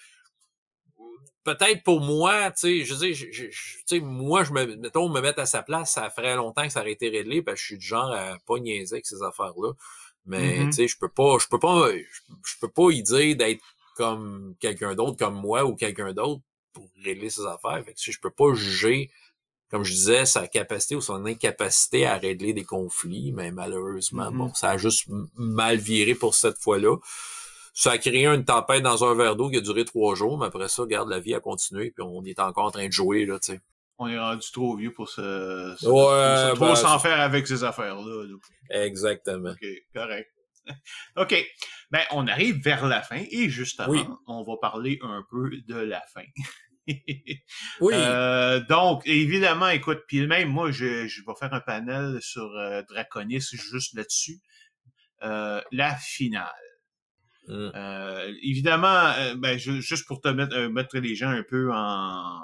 [1.55, 3.51] peut-être pour moi, tu sais, je veux dire, tu
[3.87, 6.81] sais, moi, je me, mettons, me mettre à sa place, ça ferait longtemps que ça
[6.81, 9.73] aurait été réglé, parce que je suis du genre à pas niaiser avec ces affaires-là.
[10.27, 10.67] Mais, mm-hmm.
[10.67, 13.65] tu sais, je peux pas, je peux pas, je, peux pas y dire d'être
[13.97, 16.43] comme quelqu'un d'autre, comme moi ou quelqu'un d'autre
[16.75, 17.83] pour régler ses affaires.
[17.85, 19.11] Fait que, je peux pas juger,
[19.71, 24.49] comme je disais, sa capacité ou son incapacité à régler des conflits, mais malheureusement, bon,
[24.49, 24.59] mm-hmm.
[24.59, 26.97] ça a juste mal viré pour cette fois-là
[27.79, 30.47] ça a créé une tempête dans un verre d'eau qui a duré trois jours, mais
[30.47, 33.25] après ça, regarde, la vie a continué, puis on est encore en train de jouer,
[33.25, 33.61] là, tu sais.
[33.99, 35.21] On est rendu trop vieux pour se,
[35.87, 38.25] ouais, trop ben, s'en faire avec ces affaires-là.
[38.71, 39.51] Exactement.
[39.51, 39.65] OK,
[39.95, 40.29] correct.
[41.17, 41.47] OK.
[41.93, 46.03] Ben, on arrive vers la fin et justement, on va parler un peu de la
[46.13, 46.25] fin.
[47.81, 47.95] oui.
[47.95, 52.83] Euh, donc, évidemment, écoute, puis même moi, je, je vais faire un panel sur euh,
[52.89, 54.41] Draconis juste là-dessus.
[55.23, 56.68] Euh, la finale.
[57.49, 57.71] Mmh.
[57.75, 62.39] Euh, évidemment, euh, ben, juste pour te mettre, euh, mettre les gens un peu en,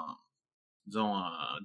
[0.87, 1.13] disons,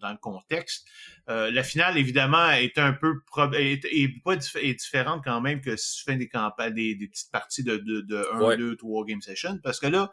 [0.01, 0.87] dans le contexte,
[1.27, 3.21] la finale, évidemment, est un peu
[3.55, 7.31] est, est, pas est différente quand même que si tu fais des campagnes, des, petites
[7.31, 10.11] parties de, de, de 1, 2, 3 game sessions, parce que là,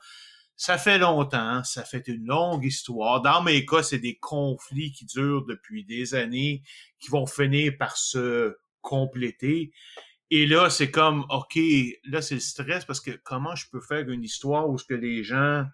[0.56, 3.22] ça fait longtemps, ça fait une longue histoire.
[3.22, 6.62] Dans mes cas, c'est des conflits qui durent depuis des années,
[7.00, 9.72] qui vont finir par se compléter.
[10.30, 11.58] Et là, c'est comme, OK,
[12.06, 14.94] là, c'est le stress parce que comment je peux faire une histoire où ce que
[14.94, 15.66] les gens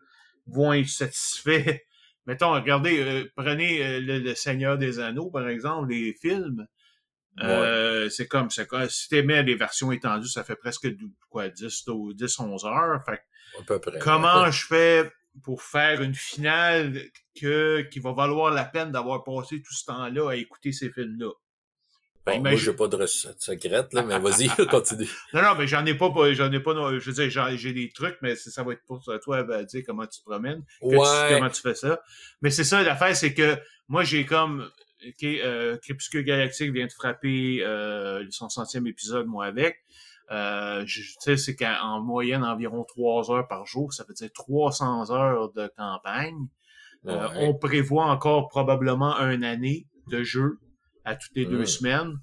[0.45, 1.79] vont être satisfaits?
[2.25, 6.67] Mettons, regardez, euh, prenez euh, le, Seigneur des Anneaux, par exemple, les films.
[7.41, 10.87] Euh, c'est comme, c'est comme, si t'aimais les versions étendues, ça fait presque,
[11.29, 13.03] quoi, 10, 10 11 heures.
[13.05, 13.21] Fait
[13.59, 13.99] à peu près.
[13.99, 15.11] Comment je fais
[15.41, 17.01] pour faire une finale
[17.39, 21.31] que, qui va valoir la peine d'avoir passé tout ce temps-là à écouter ces films-là?
[22.25, 25.09] Ben, moi, j'ai pas de recette secrète, là, mais vas-y, continue.
[25.33, 28.17] Non, non, mais j'en ai pas, j'en ai pas, je veux dire, j'ai des trucs,
[28.21, 31.75] mais ça va être pour toi, ben, dire comment tu te promènes, comment tu fais
[31.75, 32.01] ça.
[32.41, 33.57] Mais c'est ça, l'affaire, c'est que
[33.89, 34.69] moi, j'ai comme,
[35.05, 39.83] ok, euh, Crépuscule Galactique vient de frapper, euh, son centième épisode, moi, avec.
[40.31, 45.11] Euh, tu sais, c'est qu'en moyenne, environ trois heures par jour, ça veut dire 300
[45.11, 46.47] heures de campagne.
[47.05, 50.59] Euh, on prévoit encore probablement une année de jeu
[51.05, 52.19] à toutes les deux semaines.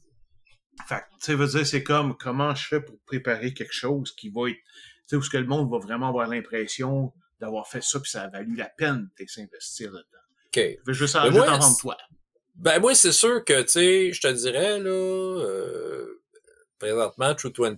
[0.88, 4.30] Fait tu sais, veux dire, c'est comme comment je fais pour préparer quelque chose qui
[4.30, 4.62] va être, tu
[5.06, 8.22] sais, où ce que le monde va vraiment avoir l'impression d'avoir fait ça puis ça
[8.22, 10.18] a valu la peine de s'investir là-dedans.
[10.46, 10.78] OK.
[10.86, 11.96] Je veux ça, t'entendre toi.
[12.56, 16.22] Ben, moi, c'est sûr que, tu sais, je te dirais, là, euh,
[16.78, 17.76] présentement, True 20,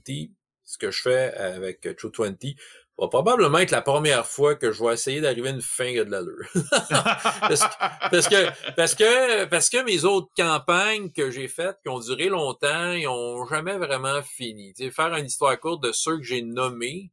[0.64, 2.34] ce que je fais avec True 20,
[2.98, 6.10] va probablement être la première fois que je vais essayer d'arriver à une fin de
[6.10, 6.46] l'allure.
[8.10, 12.28] parce, que, parce que parce que mes autres campagnes que j'ai faites qui ont duré
[12.28, 14.74] longtemps, ils ont jamais vraiment fini.
[14.74, 17.10] Tu sais, faire une histoire courte de ceux que j'ai nommés,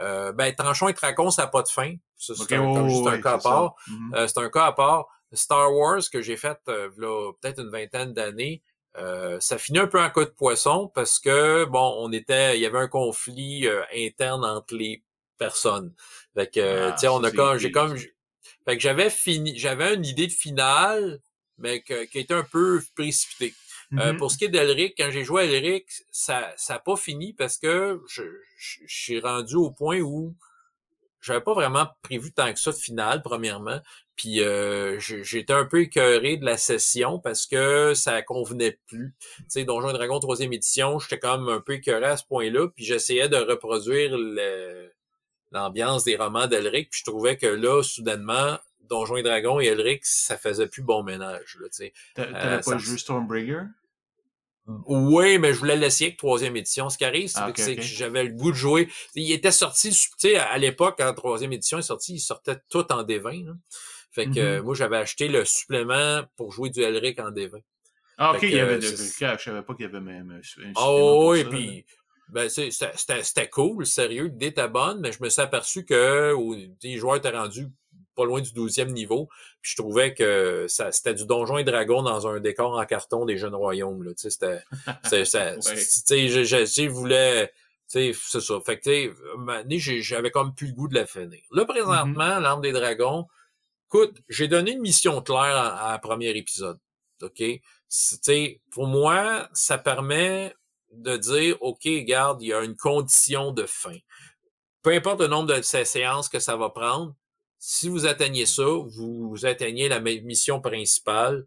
[0.00, 1.94] euh, ben Tranchon et Tracon, ça n'a pas de fin.
[2.16, 3.74] C'est un, un cas à part.
[3.88, 4.16] Mm-hmm.
[4.16, 5.06] Euh, c'est un cas à part.
[5.32, 6.88] Star Wars que j'ai fait euh,
[7.40, 8.62] peut-être une vingtaine d'années.
[8.96, 12.62] Euh, ça finit un peu en cas de poisson parce que bon, on était, il
[12.62, 15.02] y avait un conflit interne entre les
[15.38, 15.92] personne.
[16.34, 19.94] Fait que, ah, tu sais, on a comme, j'ai comme, fait que j'avais fini, j'avais
[19.94, 21.20] une idée de finale,
[21.58, 23.54] mais que, qui était un peu précipitée.
[23.92, 24.16] Euh, mm-hmm.
[24.16, 27.58] pour ce qui est d'Elric, quand j'ai joué à Elric, ça ça pas fini parce
[27.58, 28.22] que je,
[28.56, 30.34] je, suis rendu au point où
[31.20, 33.80] j'avais pas vraiment prévu tant que ça de finale, premièrement.
[34.16, 39.14] Puis euh, j'étais un peu écœuré de la session parce que ça convenait plus.
[39.38, 42.68] Tu sais, Donjon Dragon troisième édition, j'étais quand même un peu écœuré à ce point-là.
[42.74, 44.92] Puis j'essayais de reproduire le,
[45.54, 50.04] l'ambiance des romans d'Elric, puis je trouvais que là, soudainement, Donjons et Dragons et Elric,
[50.04, 51.58] ça faisait plus bon ménage.
[52.14, 53.62] T'avais euh, pas joué Stormbringer?
[54.66, 56.88] Oui, mais je voulais l'essayer avec troisième édition.
[56.88, 58.88] Ce qui arrive, c'est ah, que j'avais le goût de jouer.
[59.14, 62.56] Il était sorti, tu sais, à l'époque, en troisième édition, il est sorti, il sortait
[62.70, 63.54] tout en D20.
[64.10, 67.60] Fait que moi, j'avais acheté le supplément pour jouer du Elric en D20.
[68.16, 68.82] Ah, ok, il y avait de...
[68.82, 70.72] Je savais pas qu'il y avait même un supplément.
[70.76, 71.84] Oh, oui, puis
[72.34, 76.34] ben, c'était cool, sérieux, l'idée était bonne, mais je me suis aperçu que
[76.82, 77.68] les joueurs étaient rendus
[78.16, 79.28] pas loin du 12e niveau.
[79.62, 83.24] Puis je trouvais que ça c'était du donjon et dragon dans un décor en carton
[83.24, 84.02] des jeunes royaumes.
[84.02, 84.10] Là.
[84.16, 84.64] C'était.
[85.08, 87.52] Tu sais, je, voulais.
[87.86, 88.60] C'est ça.
[88.66, 89.14] Fait que,
[90.00, 91.40] j'avais comme plus le goût de la finir.
[91.52, 92.42] Là, présentement, mm-hmm.
[92.42, 93.26] l'arme des dragons,
[93.86, 96.80] écoute, j'ai donné une mission claire à, à premier épisode.
[97.22, 97.44] OK?
[97.88, 100.52] T'sais, pour moi, ça permet
[100.96, 103.96] de dire, OK, regarde, il y a une condition de fin.
[104.82, 107.14] Peu importe le nombre de ces séances que ça va prendre,
[107.58, 111.46] si vous atteignez ça, vous, atteignez la mission principale.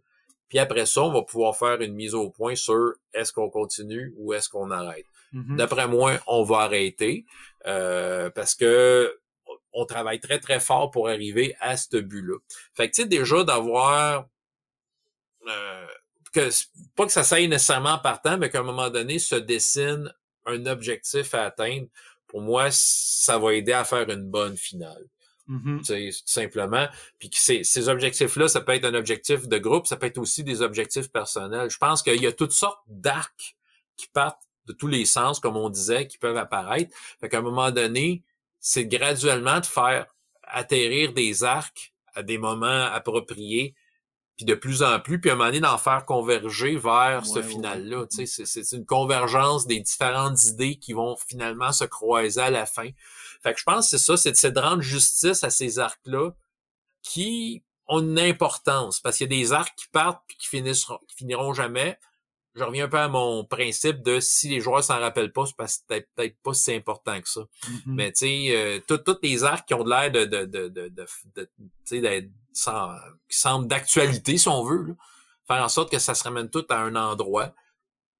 [0.50, 4.14] Puis après ça, on va pouvoir faire une mise au point sur est-ce qu'on continue
[4.18, 5.06] ou est-ce qu'on arrête.
[5.34, 5.58] Mm-hmm.
[5.58, 7.26] D'après moi, on va arrêter
[7.68, 9.20] euh, parce que
[9.74, 12.38] on travaille très très fort pour arriver à ce but-là.
[12.74, 14.26] Fait que tu sais déjà d'avoir
[15.48, 15.88] euh,
[16.32, 16.50] que
[16.96, 20.14] pas que ça s'aille nécessairement partant, mais qu'à un moment donné se dessine
[20.46, 21.88] un objectif à atteindre.
[22.28, 25.06] Pour moi, ça va aider à faire une bonne finale.
[25.48, 26.12] Mm-hmm.
[26.12, 26.88] Tout simplement.
[27.20, 30.44] Puis ces, ces objectifs-là, ça peut être un objectif de groupe, ça peut être aussi
[30.44, 31.70] des objectifs personnels.
[31.70, 33.56] Je pense qu'il y a toutes sortes d'arcs
[33.96, 36.96] qui partent de tous les sens, comme on disait, qui peuvent apparaître.
[37.22, 38.24] Fait qu'à un moment donné,
[38.60, 40.06] c'est graduellement de faire
[40.44, 43.76] atterrir des arcs à des moments appropriés
[44.38, 47.42] puis de plus en plus, puis à un moment donné d'en faire converger vers ce
[47.42, 48.06] final-là.
[48.10, 52.90] C'est une convergence des différentes idées qui vont finalement se croiser à la fin.
[53.42, 56.32] Fait que je pense que c'est ça, c'est de rendre justice à ces arcs-là
[57.02, 61.00] qui ont une importance, parce qu'il y a des arcs qui partent puis qui, finiront,
[61.08, 61.98] qui finiront jamais.
[62.54, 65.56] Je reviens un peu à mon principe de si les joueurs s'en rappellent pas, c'est
[65.56, 67.42] parce que c'est peut-être pas si important que ça.
[67.42, 67.82] Mm-hmm.
[67.86, 70.90] Mais tu sais, euh, tous les arcs qui ont de l'air de, de, de, de,
[70.90, 72.30] de,
[73.30, 74.96] qui semble d'actualité, si on veut.
[75.48, 77.54] Faire en sorte que ça se ramène tout à un endroit.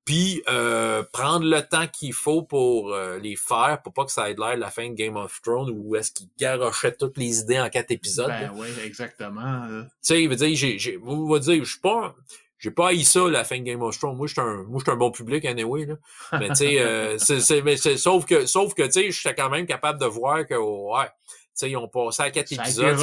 [0.06, 4.30] Puis euh, prendre le temps qu'il faut pour euh, les faire, pour pas que ça
[4.30, 7.60] ait l'air la fin de Game of Thrones où est-ce qu'il garochait toutes les idées
[7.60, 8.30] en quatre épisodes.
[8.30, 9.68] Ben oui, exactement.
[9.68, 12.16] Tu sais, il veut dire, j'ai, j'ai, vous va dire, je suis pas,
[12.58, 14.16] j'ai pas haï ça la fin de Game of Thrones.
[14.16, 15.96] Moi, je suis un, moi, un bon public anyway là.
[16.40, 19.50] Mais tu sais, euh, c'est, c'est, sauf que, sauf que tu sais, je suis quand
[19.50, 22.98] même capable de voir que ouais, tu sais, ils ont passé à quatre épisodes.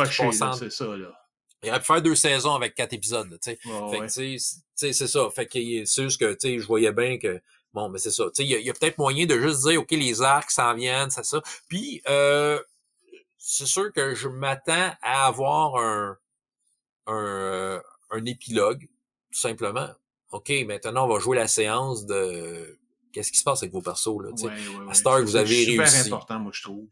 [0.59, 1.24] C'est ça là.
[1.65, 3.59] Il aurait pu faire deux saisons avec quatre épisodes, tu sais.
[4.09, 4.39] fait
[4.75, 5.29] c'est ça.
[5.35, 5.53] Fait que
[5.85, 7.41] c'est juste que, tu sais, je voyais bien que,
[7.73, 8.25] bon, mais c'est ça.
[8.27, 11.11] Tu sais, il y a, peut-être moyen de juste dire, OK, les arcs s'en viennent,
[11.11, 11.43] c'est ça.
[11.69, 12.61] Puis, euh,
[13.39, 16.17] c'est sûr que je m'attends à avoir un,
[17.07, 18.89] un, un épilogue,
[19.33, 19.89] tout simplement.
[20.33, 22.79] OK, maintenant, on va jouer la séance de
[23.13, 24.51] qu'est-ce qui se passe avec vos persos, là, tu sais.
[24.91, 25.77] à Star, vous avez réussi.
[25.87, 26.89] C'est super important, moi, je trouve.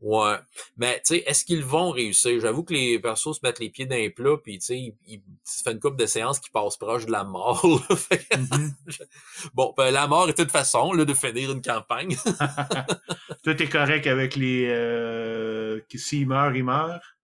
[0.00, 0.36] Ouais.
[0.76, 2.40] Mais tu sais, est-ce qu'ils vont réussir?
[2.40, 4.96] J'avoue que les persos se mettent les pieds dans les plats, puis tu sais, ils,
[5.06, 7.64] ils fait une coupe de séances qui passe proche de la mort.
[8.38, 8.72] Mm-hmm.
[9.54, 12.16] bon, ben, la mort est une façon là, de finir une campagne.
[13.42, 17.16] Toi, t'es correct avec les euh, s'ils meurent, ils meurent?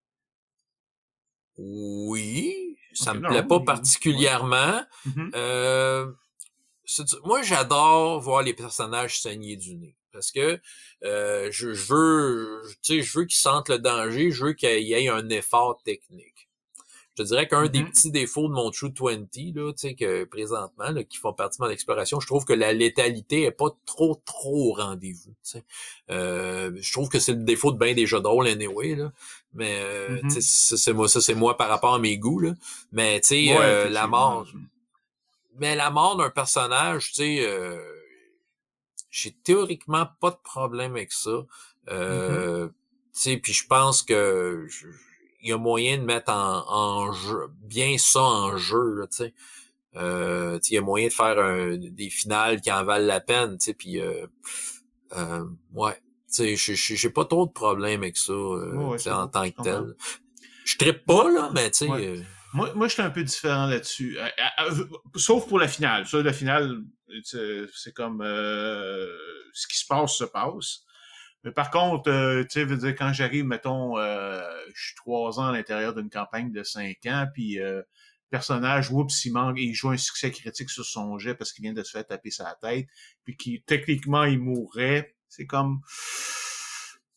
[1.57, 2.77] Oui.
[2.95, 4.83] Ça me plaît pas particulièrement.
[5.07, 5.31] Mm-hmm.
[5.35, 6.13] euh,
[7.25, 10.59] moi, j'adore voir les personnages saigner du nez parce que
[11.05, 14.95] euh, je, veux, tu sais, je veux qu'ils sentent le danger, je veux qu'il y
[14.95, 16.49] ait un effort technique.
[17.17, 17.91] Je te dirais qu'un des mm-hmm.
[17.91, 19.11] petits défauts de mon True 20,
[19.55, 22.53] là, tu sais, que présentement, là, qui font partie de mon exploration, je trouve que
[22.53, 25.31] la létalité est pas trop, trop au rendez-vous.
[25.31, 25.65] Tu sais.
[26.11, 29.13] Euh, je trouve que c'est le défaut de bien des jeux de rôle anyway, là.
[29.53, 30.77] Mais euh, mm-hmm.
[30.77, 32.41] c'est moi, ça c'est moi par rapport à mes goûts.
[32.41, 32.55] Là.
[32.91, 34.49] Mais tu sais, euh, la mort.
[35.57, 37.79] Mais la mort d'un personnage, tu sais
[39.15, 41.31] j'ai théoriquement pas de problème avec ça.
[41.31, 41.91] Mm-hmm.
[41.91, 42.69] Euh,
[43.43, 44.67] puis je pense que
[45.41, 49.35] il y a moyen de mettre en, jeu, bien ça en jeu, tu sais.
[49.95, 53.67] Euh, il y a moyen de faire des finales qui en valent la peine, tu
[53.67, 54.27] sais, puis euh,
[55.17, 56.01] euh, ouais,
[56.35, 59.95] tu sais, j'ai pas trop de problème avec ça euh, en tant que tel.
[60.65, 61.91] Je trippe pas, là, mais tu sais...
[61.91, 62.21] Euh,
[62.55, 64.17] moi, moi je suis un peu différent là-dessus.
[65.17, 66.07] sauf pour la finale.
[66.07, 66.83] Ça, la finale,
[67.23, 69.07] c'est comme euh,
[69.53, 70.85] ce qui se passe se passe.
[71.43, 74.43] Mais par contre, euh, tu sais, veux dire, quand j'arrive, mettons, euh,
[74.75, 77.59] je suis trois ans à l'intérieur d'une campagne de cinq ans, puis
[78.31, 81.75] personnage, oups, il manque, il joue un succès critique sur son jet parce qu'il vient
[81.75, 82.87] de se faire taper sa tête,
[83.25, 85.15] puis qui techniquement il mourrait.
[85.29, 85.81] C'est comme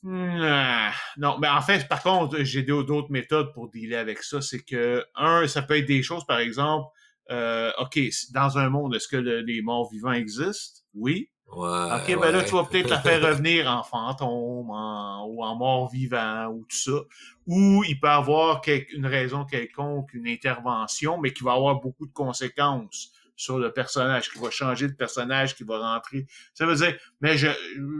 [0.04, 4.42] non, mais en fait, par contre, j'ai d'autres méthodes pour dealer avec ça.
[4.42, 6.88] C'est que, un, ça peut être des choses, par exemple,
[7.32, 8.00] euh, OK,
[8.34, 10.82] dans un monde, est-ce que les morts vivants existent?
[10.94, 11.30] Oui.
[11.48, 15.56] Ouais, OK, ben là, tu vas peut-être la faire revenir en fantôme en- ou en
[15.56, 17.00] mort vivant ou tout ça.
[17.46, 22.06] Ou il peut avoir quel- une raison quelconque, une intervention, mais qui va avoir beaucoup
[22.06, 26.26] de conséquences sur le personnage, qui va changer de personnage, qui va rentrer.
[26.56, 27.48] Ça veut dire, mais je,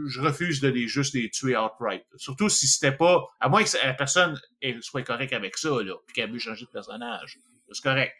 [0.08, 2.04] je refuse de les juste les tuer outright.
[2.16, 4.38] Surtout si c'était pas, à moins que la personne
[4.80, 7.38] soit correcte avec ça, là, puis qu'elle veut changer de personnage.
[7.70, 8.12] C'est correct.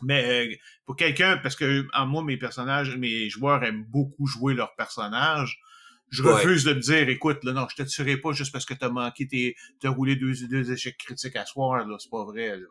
[0.00, 0.54] Mais euh,
[0.86, 5.60] pour quelqu'un, parce que en moi, mes personnages, mes joueurs aiment beaucoup jouer leurs personnages,
[6.08, 6.32] je Ouais.
[6.34, 8.88] refuse de me dire, écoute, là, non, je te tuerai pas juste parce que t'as
[8.90, 12.66] manqué tes, t'as roulé deux, deux échecs critiques à soir, là, c'est pas vrai, là.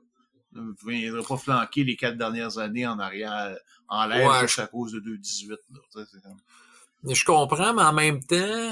[0.54, 3.56] Vous ne viendrez pas flanquer les quatre dernières années en arrière,
[3.88, 5.80] en l'air, Ouais, juste à cause de 2-18, là.
[5.94, 8.70] Comme- Je comprends, mais en même temps,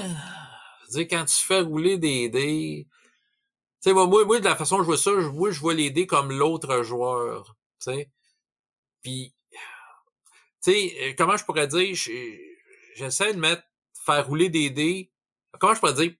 [0.90, 2.86] dire, quand tu fais rouler des dés,
[3.82, 5.58] tu sais, moi, moi, moi, de la façon dont je vois ça, je, moi, je
[5.58, 8.08] vois les dés comme l'autre joueur, tu sais.
[9.02, 9.34] Puis,
[10.62, 12.36] tu sais, euh, comment je pourrais dire, je-
[12.96, 13.62] j'essaie de mettre,
[14.04, 15.10] faire rouler des dés,
[15.58, 16.12] comment je pourrais dire,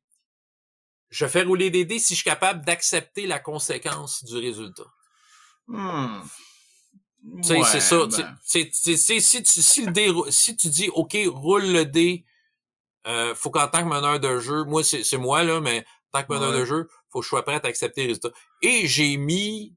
[1.10, 4.86] je fais rouler des dés si je suis capable d'accepter la conséquence du résultat.
[5.66, 6.20] Hmm.
[7.42, 8.06] Tu sais, Ouais, c'est ça.
[8.06, 11.66] ben, tu sais, tu sais, si, tu, si, le dé, si tu dis, OK, roule
[11.66, 12.24] le dé,
[13.06, 16.20] euh, faut qu'en tant que meneur de jeu, moi, c'est c'est moi, là, mais en
[16.20, 16.60] tant que meneur Ouais.
[16.60, 18.30] de jeu, faut que je sois prêt à accepter le résultat.
[18.62, 19.74] Et j'ai mis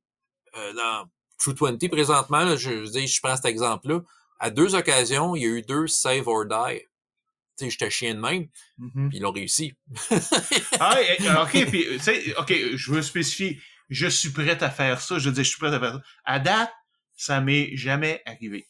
[0.55, 4.01] euh, dans True 20 présentement, là, je, je dis, je prends cet exemple-là,
[4.39, 6.79] à deux occasions, il y a eu deux save or die.
[7.57, 9.09] Tu sais, j'étais chien de même, mhm.
[9.09, 9.73] puis ils l'ont réussi.
[10.79, 13.59] Ah, eh, ok, puis, tu sais, ok, je veux spécifier,
[13.89, 16.01] je suis prêt à faire ça, je dire, je suis prêt à faire ça.
[16.25, 16.71] À date,
[17.15, 18.67] ça m'est jamais arrivé.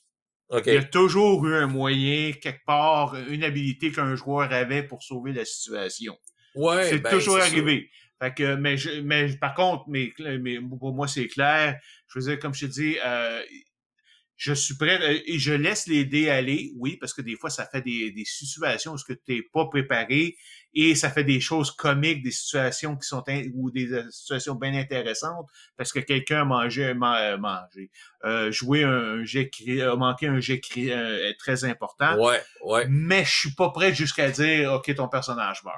[0.66, 5.02] Il y a toujours eu un moyen, quelque part, une habilité qu'un joueur avait pour
[5.02, 6.18] sauver la situation.
[6.56, 7.90] Ouais, c'est ben, toujours arrivé.
[8.24, 11.78] Fait que, mais, je, mais par contre, mais, mais pour moi, c'est clair.
[12.08, 13.42] Je veux dire, comme je te dis, euh,
[14.38, 17.50] je suis prêt euh, et je laisse les dés aller, oui, parce que des fois,
[17.50, 20.38] ça fait des, des situations où tu n'es pas préparé
[20.74, 24.56] et ça fait des choses comiques, des situations qui sont in- ou des euh, situations
[24.56, 25.48] bien intéressantes
[25.78, 27.92] parce que quelqu'un a mangé, ma- euh, mangé,
[28.24, 32.18] euh, joué un, un jet, cri- a manqué un jet cri- euh, très important.
[32.18, 32.86] Ouais, ouais.
[32.90, 35.78] Mais je suis pas prêt jusqu'à dire, OK, ton personnage meurt.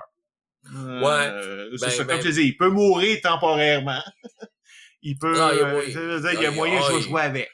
[0.74, 4.02] Euh, c'est Ben, ça, ben- comme je te dis, il peut mourir temporairement.
[5.02, 5.90] il peut, Ah, il y a euh, moyen.
[6.00, 7.52] veut dire, il y a Ah, moyen, ah, je vais il- jouer avec.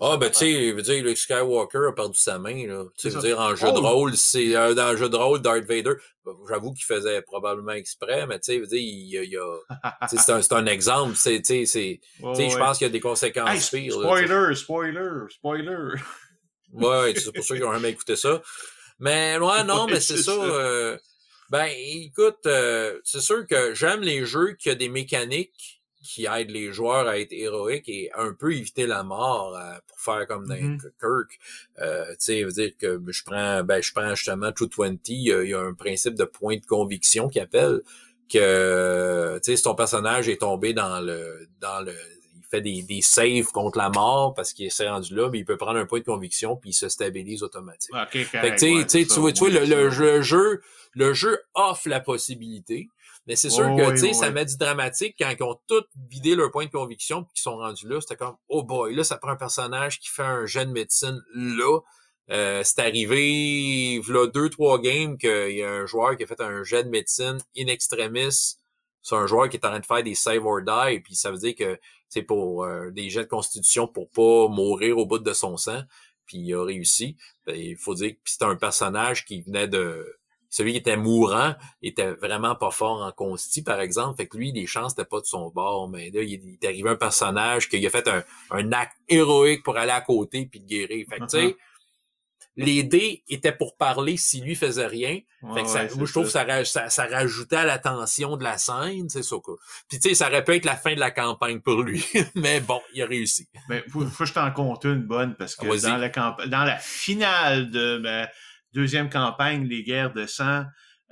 [0.00, 2.84] Ah, ben, tu sais, je veux dire, Luke Skywalker a perdu sa main, là.
[2.96, 3.72] Tu veux dire, en jeu Oh!
[3.74, 5.94] de rôle, c'est, euh, dans jeu de rôle, Darth Vader,
[6.24, 9.36] ben, j'avoue qu'il faisait probablement exprès, mais tu sais, dire, il y a, il
[10.10, 12.58] tu c'est un, c'est un exemple, c'est, tu sais, c'est, Ouais, tu sais, je ouais.
[12.60, 14.26] pense qu'il y a des conséquences Hey, pires, là, tu sais.
[14.28, 16.00] spoiler, spoiler, spoiler.
[16.72, 18.40] Ouais, ouais, c'est pour ça qu'ils ont jamais écouté ça.
[19.00, 20.30] Mais, ouais, non, Ouais, mais c'est ça.
[20.30, 20.96] euh,
[21.50, 26.50] ben, écoute, euh, c'est sûr que j'aime les jeux qui ont des mécaniques qui aident
[26.50, 30.46] les joueurs à être héroïques et un peu éviter la mort euh, pour faire comme
[30.46, 30.78] dans Mhm.
[31.00, 31.38] Kirk.
[31.80, 35.22] Euh, tu sais, veut dire que je prends, ben, je prends justement True 20, il
[35.22, 37.82] y, a, il y a un principe de point de conviction qui appelle
[38.32, 41.94] que, tu sais, si ton personnage est tombé dans le, dans le,
[42.50, 45.56] fait des, des saves contre la mort parce qu'il s'est rendu là, mais il peut
[45.56, 48.02] prendre un point de conviction puis il se stabilise automatiquement.
[48.02, 50.60] OK, Fait que, tu ouais, ça, vois, tu vois, ouais, le, jeu- le jeu,
[50.94, 52.88] le jeu offre la possibilité.
[53.26, 56.34] Mais c'est sûr que, tu sais, ça met du dramatique quand ils ont tous vidé
[56.34, 58.00] leur point de conviction puis qu'ils sont rendus là.
[58.00, 61.20] C'était comme, oh boy, là, ça prend un personnage qui fait un jet de médecine
[61.34, 61.80] là.
[62.30, 66.40] Euh, c'est arrivé, là, deux, trois games qu'il y a un joueur qui a fait
[66.40, 68.56] un jet de médecine in extremis.
[69.08, 71.30] C'est un joueur qui est en train de faire des save or die, puis ça
[71.30, 71.80] veut dire que
[72.10, 75.80] c'est pour euh, des jets de constitution pour pas mourir au bout de son sang.
[76.26, 77.16] Puis il a réussi.
[77.46, 80.18] Ben, il faut dire que c'est un personnage qui venait de
[80.50, 84.16] celui qui était mourant était vraiment pas fort en consti, par exemple.
[84.18, 85.88] Fait que lui, les chances n'étaient pas de son bord.
[85.88, 89.78] Mais là, il, est arrivé un personnage qui a fait un, un acte héroïque pour
[89.78, 91.06] aller à côté puis le guérir.
[91.08, 91.56] Fait que, tu sais,
[92.66, 95.20] les dés étaient pour parler si lui faisait rien.
[95.42, 97.64] Ouais, Fait que ça, ouais, moi, je trouve que ça, raj- ça, ça rajoutait à
[97.64, 99.56] la tension de la scène, c'est ça, quoi.
[99.88, 102.04] Puis, tu sais, ça aurait pu être la fin de la campagne pour lui.
[102.34, 103.48] Mais bon, il a réussi.
[103.68, 106.64] Mais faut, faut que je t'en compte une bonne parce que dans la, camp- dans
[106.64, 108.28] la finale de ma
[108.72, 110.64] deuxième campagne, les guerres de sang,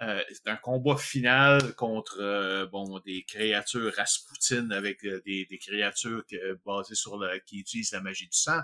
[0.02, 5.56] euh, c'est un combat final contre euh, bon des créatures Rasputin avec euh, des, des
[5.56, 8.58] créatures que- basées sur le, qui utilisent la magie du sang.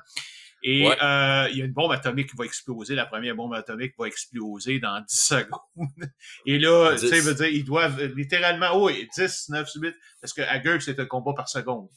[0.65, 0.97] Et Ouais.
[1.03, 2.95] euh, il y a une bombe atomique qui va exploser.
[2.95, 5.89] La première bombe atomique va exploser dans 10 secondes.
[6.47, 7.01] Et là, 10.
[7.01, 10.81] tu sais, veut dire, ils doivent littéralement, oh, oui, 10, 9, 8, parce que à
[10.81, 11.89] c'est un combat par seconde.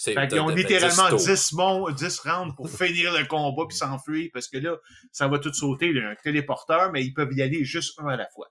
[0.00, 1.26] Fait qu'ils ont littéralement 10 tours.
[1.26, 4.76] 10, mon- 10 rounds pour finir le combat puis s'enfuir parce que là,
[5.12, 5.88] ça va tout sauter.
[5.88, 8.48] Il y a un téléporteur, mais ils peuvent y aller juste un à la fois.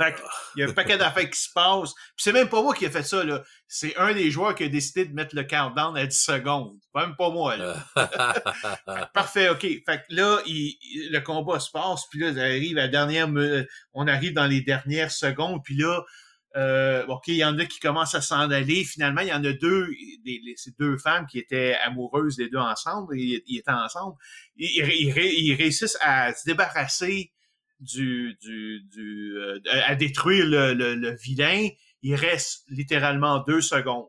[0.00, 0.14] Fait
[0.56, 1.92] il y a un paquet d'affaires qui se passent.
[1.94, 3.42] Puis c'est même pas moi qui ai fait ça, là.
[3.68, 6.78] C'est un des joueurs qui a décidé de mettre le countdown à 10 secondes.
[6.94, 7.76] Même pas moi, là.
[9.14, 9.60] Parfait, OK.
[9.60, 13.28] Fait que là, le combat se passe, puis là, arrive à la dernière...
[13.92, 16.02] On arrive dans les dernières secondes, puis là,
[16.56, 18.84] euh, OK, il y en a qui commencent à s'en aller.
[18.84, 19.88] Finalement, il y en a deux,
[20.24, 24.16] des, ces deux femmes qui étaient amoureuses les deux ensemble, ils, étaient ensemble.
[24.56, 27.32] Ils, ils, réussissent à se débarrasser
[27.80, 31.68] du, du, du euh, à détruire le, le, vilain.
[32.02, 34.06] Il reste littéralement deux secondes.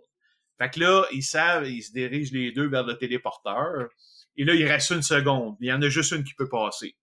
[0.57, 3.89] Fait que là, ils savent, ils se dirigent les deux vers le téléporteur.
[4.37, 5.55] Et là, il reste une seconde.
[5.59, 6.95] Il y en a juste une qui peut passer.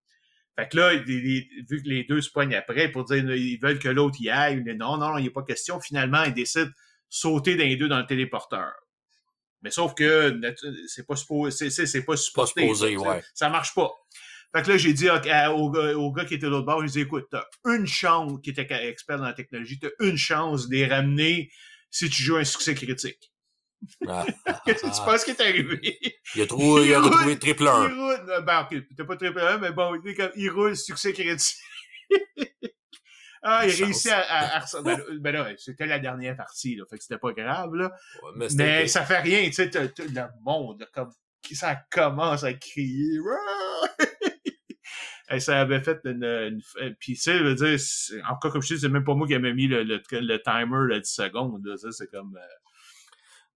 [0.57, 3.89] Fait que là, vu que les deux se poignent après pour dire ils veulent que
[3.89, 5.81] l'autre y aille, mais non, non, il n'y a pas question.
[5.81, 6.73] Finalement, ils décident de
[7.09, 8.73] sauter d'un deux dans le téléporteur.
[9.62, 10.41] Mais sauf que
[10.87, 12.97] c'est pas supposé, c'est pas supposé.
[12.97, 13.23] ouais.
[13.35, 13.91] Ça marche pas.
[14.55, 17.01] Fait que là, j'ai dit au, au, gars qui était de l'autre bord, j'ai dit,
[17.01, 20.86] écoute, t'as une chance, qui était expert dans la technologie, t'as une chance de les
[20.86, 21.51] ramener
[21.90, 23.32] si tu joues un succès critique.
[24.07, 24.24] Ah,
[24.64, 25.99] Qu'est-ce que tu penses qui est arrivé?
[26.34, 27.88] Il a trouvé, il, il a trouvé triple 1.
[27.88, 30.01] Il roule, ben, ok, t'as pas triple 1, mais bon,
[30.36, 31.57] il roule succès critique.
[33.42, 36.96] ah, il réussit à, à, à ben, ben, là, c'était la dernière partie, là, fait
[36.96, 37.92] que c'était pas grave, là.
[38.34, 41.12] mais, mais ça fait rien, tu sais, le monde, comme,
[41.53, 43.18] ça commence à crier.
[45.31, 47.79] Et ça avait fait une, une puis tu sais, je veux dire,
[48.31, 50.95] encore comme je dis, c'est même pas moi qui avais mis le, le, le timer
[50.95, 52.59] à 10 secondes, là, ça, c'est comme, euh,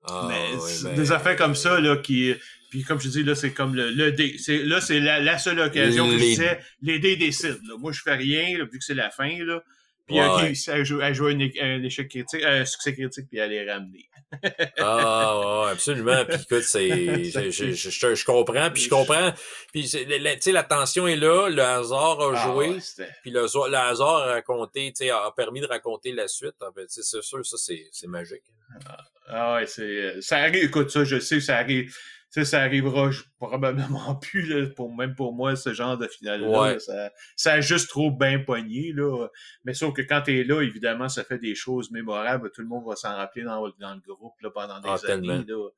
[0.04, 0.50] ah, mais
[0.82, 2.34] ben, des affaires comme ça, là, qui.
[2.70, 4.36] Puis comme je dis, là, c'est comme le, le dé.
[4.38, 7.58] C'est, là, c'est la, la seule occasion que je disais, les dés décident.
[7.68, 7.74] Là.
[7.78, 9.62] Moi, je fais rien, là, vu que c'est la fin, là.
[10.06, 10.28] Puis ouais.
[10.28, 13.70] okay, elle joue, elle joue un, un, échec critique, un succès critique, puis elle les
[13.70, 14.08] ramener.
[14.78, 16.24] ah, ouais, absolument.
[16.24, 19.32] Puis écoute, c'est, je, je, je, je, comprends, puis je comprends.
[19.72, 23.42] Puis tu sais, la tension est là, le hasard a ah, joué, ouais, puis le,
[23.42, 26.56] le, hasard a raconté, tu sais, a permis de raconter la suite.
[26.60, 28.42] Ah, ben, c'est sûr, ça, c'est, c'est magique.
[28.86, 28.96] Ah,
[29.28, 30.64] ah ouais, c'est, ça arrive.
[30.64, 31.94] Écoute, ça, je sais, ça arrive
[32.32, 36.78] sais, ça arrivera probablement plus, là, pour, même pour moi, ce genre de finale-là.
[36.78, 39.28] Ça, ça a juste trop bien pogné, là.
[39.64, 42.50] Mais sauf que quand t'es là, évidemment, ça fait des choses mémorables.
[42.50, 45.44] Tout le monde va s'en rappeler dans, dans, le groupe, là, pendant des ah, années,
[45.46, 45.68] là.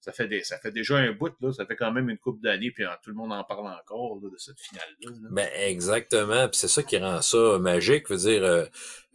[0.00, 1.52] Ça fait, des, ça fait déjà un bout, là.
[1.52, 4.28] Ça fait quand même une couple d'années, puis tout le monde en parle encore, là,
[4.28, 5.12] de cette finale-là.
[5.30, 6.48] Ben, exactement.
[6.48, 8.06] Puis c'est ça qui rend ça magique.
[8.08, 8.64] Je veux dire, euh,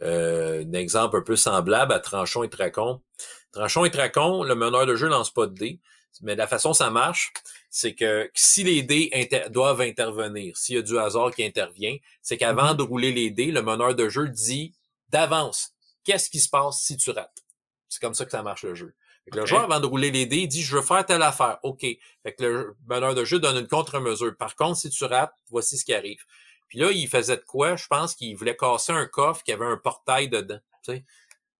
[0.00, 3.02] euh, un exemple un peu semblable à Tranchon et Tracon.
[3.52, 5.80] Tranchon et Tracon, le meneur de jeu lance pas de dés.
[6.20, 7.32] Mais la façon ça marche,
[7.70, 9.10] c'est que si les dés
[9.50, 12.76] doivent intervenir, s'il y a du hasard qui intervient, c'est qu'avant mm-hmm.
[12.76, 14.74] de rouler les dés, le meneur de jeu dit
[15.08, 15.72] d'avance,
[16.04, 17.44] qu'est-ce qui se passe si tu rates?
[17.88, 18.94] C'est comme ça que ça marche le jeu.
[19.32, 21.58] Le joueur, avant de rouler les dés, dit, je veux faire telle affaire.
[21.62, 21.80] OK.
[21.80, 24.34] Fait que le meneur de jeu donne une contre-mesure.
[24.36, 26.24] Par contre, si tu rates, voici ce qui arrive.
[26.68, 27.76] Puis là, il faisait de quoi?
[27.76, 30.58] Je pense qu'il voulait casser un coffre qui avait un portail dedans.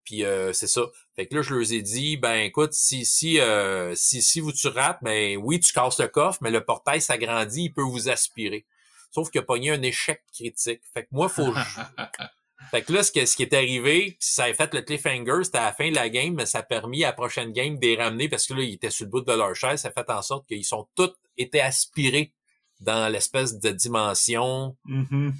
[0.09, 0.87] Puis euh, c'est ça.
[1.17, 4.53] Fait que là, je leur ai dit, ben écoute, si si euh, si si vous
[4.53, 8.09] tu rates, ben oui, tu casses le coffre, mais le portail s'agrandit, il peut vous
[8.09, 8.65] aspirer.
[9.11, 10.81] Sauf qu'il a pogné un échec critique.
[10.95, 11.53] Fait que moi, faut
[12.71, 15.59] Fait que là, ce qui, ce qui est arrivé, ça a fait le cliffhanger, c'était
[15.59, 17.87] à la fin de la game, mais ça a permis à la prochaine game de
[17.87, 19.83] les ramener parce que là, ils étaient sur le bout de leur chaise.
[19.83, 22.33] Ça a fait en sorte qu'ils sont tous été aspirés
[22.81, 24.77] dans l'espèce de dimension.
[24.87, 25.33] Mm-hmm.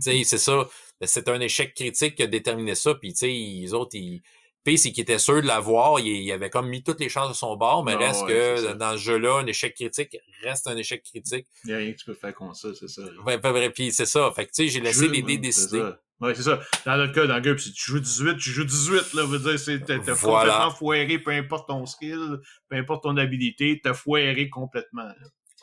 [0.24, 0.68] c'est ça.
[1.02, 2.94] C'est un échec critique qui a déterminé ça.
[2.94, 4.22] Puis, tu sais, les autres, ils...
[4.64, 6.00] Puis, c'est qu'ils étaient sûrs de l'avoir.
[6.00, 8.92] Il, il avait comme mis toutes les chances de son bord, mais reste que dans
[8.92, 11.46] ce jeu-là, un échec critique reste un échec critique.
[11.64, 13.02] Il n'y a rien que tu peux faire contre ça, c'est ça.
[13.24, 13.70] Ouais, pas vrai.
[13.70, 14.30] Puis, c'est ça.
[14.34, 15.92] Fait que, tu sais, j'ai laissé les dés décider.
[16.20, 16.60] Oui, c'est ça.
[16.84, 19.38] Dans notre cas, dans le gars, si tu joues 18, tu joues 18, là, veut
[19.38, 24.48] dire, c'est, t'as, complètement foiré, peu importe ton skill, peu importe ton habilité, t'as foiré
[24.48, 25.08] complètement.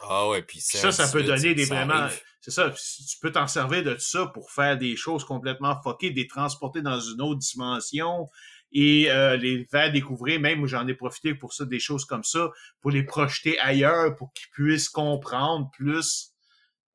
[0.01, 2.07] Ah ouais, puis ça, ça peut donner des vraiment.
[2.41, 2.69] C'est ça.
[2.69, 6.99] Tu peux t'en servir de ça pour faire des choses complètement fuckées, les transporter dans
[6.99, 8.27] une autre dimension
[8.71, 10.39] et euh, les faire découvrir.
[10.39, 14.31] Même j'en ai profité pour ça, des choses comme ça, pour les projeter ailleurs, pour
[14.33, 16.33] qu'ils puissent comprendre plus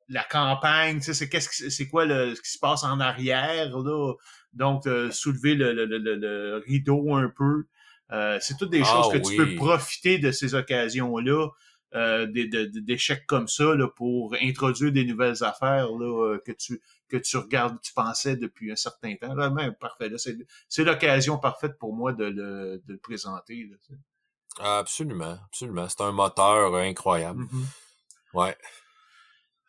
[0.07, 0.99] la campagne.
[0.99, 4.13] Tu sais, c'est qu'est-ce c'est quoi le, ce qui se passe en arrière là.
[4.53, 7.65] Donc euh, soulever le, le, le, rideau un peu.
[8.11, 11.49] Euh, c'est toutes des ah choses que tu peux profiter de ces occasions là
[11.93, 17.17] euh, d'échecs comme ça là, pour introduire des nouvelles affaires là, euh, que tu que
[17.17, 19.35] tu regardes, tu pensais depuis un certain temps.
[19.35, 20.09] Là, même, parfait.
[20.17, 23.69] c'est, l'occasion parfaite pour moi de le, de le présenter.
[23.69, 25.89] Là, absolument, absolument.
[25.89, 27.43] C'est un moteur incroyable.
[27.43, 28.37] Mm-hmm.
[28.39, 28.57] Ouais.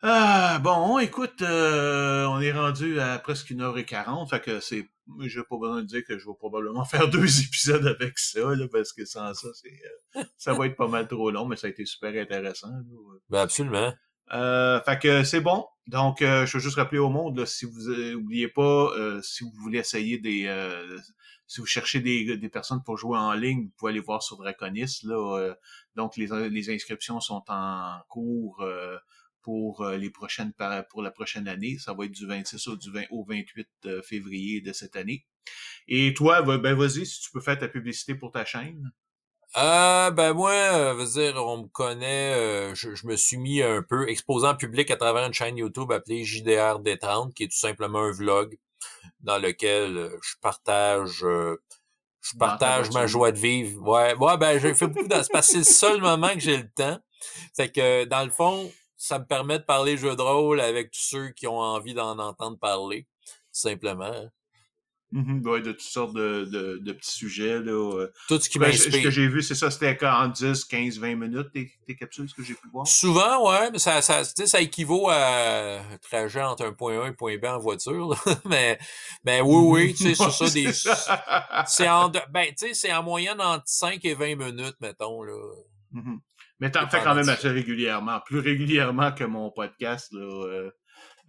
[0.05, 4.59] Ah, bon, écoute, euh, on est rendu à presque une heure et quarante, fait que
[4.59, 4.89] c'est,
[5.21, 8.67] j'ai pas besoin de dire que je vais probablement faire deux épisodes avec ça, là,
[8.69, 9.79] parce que sans ça, c'est,
[10.17, 12.67] euh, ça va être pas mal trop long, mais ça a été super intéressant.
[13.29, 13.93] Ben absolument.
[14.33, 15.65] Euh, fait que c'est bon.
[15.87, 18.91] Donc, je veux juste rappeler au monde, si vous n'oubliez pas,
[19.21, 20.53] si vous voulez essayer des,
[21.47, 24.35] si vous cherchez des, des, personnes pour jouer en ligne, vous pouvez aller voir sur
[24.35, 24.99] Draconis.
[25.03, 25.53] Là,
[25.95, 28.65] donc, les, les inscriptions sont en cours
[29.43, 30.53] pour les prochaines
[30.89, 31.77] pour la prochaine année.
[31.77, 35.25] Ça va être du 26 au, du 20, au 28 février de cette année.
[35.87, 38.91] Et toi, ben vas-y, si tu peux faire ta publicité pour ta chaîne.
[39.55, 43.83] Euh, ben moi, euh, veux dire, on me connaît, euh, je, me suis mis un
[43.83, 47.99] peu exposant public à travers une chaîne YouTube appelée JDR Détente, qui est tout simplement
[47.99, 48.57] un vlog
[49.19, 51.23] dans lequel euh, je partage
[52.25, 53.87] je partage ma joie de vivre.
[53.87, 56.39] Ouais, ouais ben j'ai fait beaucoup dans c'est parce que c'est le seul moment que
[56.39, 56.97] j'ai le temps.
[57.51, 58.71] C'est que dans le fond,
[59.03, 62.17] ça me permet de parler jeux de rôle avec tous ceux qui ont envie d'en
[62.19, 63.05] entendre parler,
[63.51, 64.29] simplement.
[65.11, 67.59] Mm de toutes sortes de, de, de petits sujets.
[67.59, 68.13] Là, euh.
[68.29, 71.15] Tout ce qui ben, Ce que j'ai vu, c'est ça, c'était en 10, 15, 20
[71.15, 72.87] minutes, tes, tes capsules, ce que j'ai pu voir?
[72.87, 77.09] Souvent, ouais, mais ça, ça, ça équivaut à un trajet entre un point A et
[77.09, 78.15] un point B en voiture.
[78.45, 78.79] mais,
[79.25, 80.71] mais oui, oui, tu sais, sur ça, des.
[81.67, 85.35] C'est en, ben, tu sais, c'est en moyenne entre 5 et 20 minutes, mettons, là.
[85.91, 86.15] Mm
[86.63, 90.21] Mais t'en fais quand même assez régulièrement, plus régulièrement que mon podcast, là.
[90.21, 90.71] Euh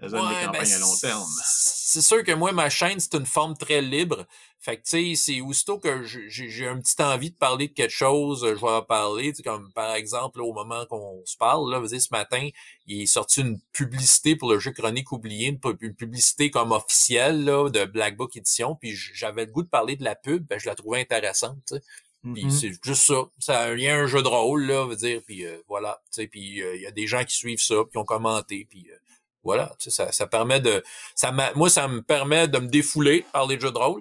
[0.00, 1.24] des ben, campagnes à long terme.
[1.44, 4.26] C'est sûr que moi, ma chaîne, c'est une forme très libre.
[4.58, 7.92] Fait que, tu sais, c'est aussitôt que j'ai un petit envie de parler de quelque
[7.92, 9.32] chose, je vais en parler.
[9.44, 12.48] Comme par exemple, au moment qu'on se parle, là, vous ce matin,
[12.86, 17.68] il est sorti une publicité pour le jeu Chronique oublié, une, publicité comme officielle là,
[17.68, 18.74] de Black Book Edition.
[18.74, 21.74] Puis j'avais le goût de parler de la pub, ben, je la trouvais intéressante.
[22.32, 22.50] Puis mm-hmm.
[22.50, 23.22] c'est juste ça.
[23.38, 25.20] Ça a un un jeu de rôle, là, veut dire.
[25.26, 26.00] Puis euh, voilà.
[26.30, 28.66] Puis euh, il y a des gens qui suivent ça, qui ont commenté.
[28.68, 28.96] Puis euh,
[29.42, 30.82] voilà, ça, ça permet de.
[31.14, 34.00] Ça moi, ça me permet de me défouler par les jeux de rôle.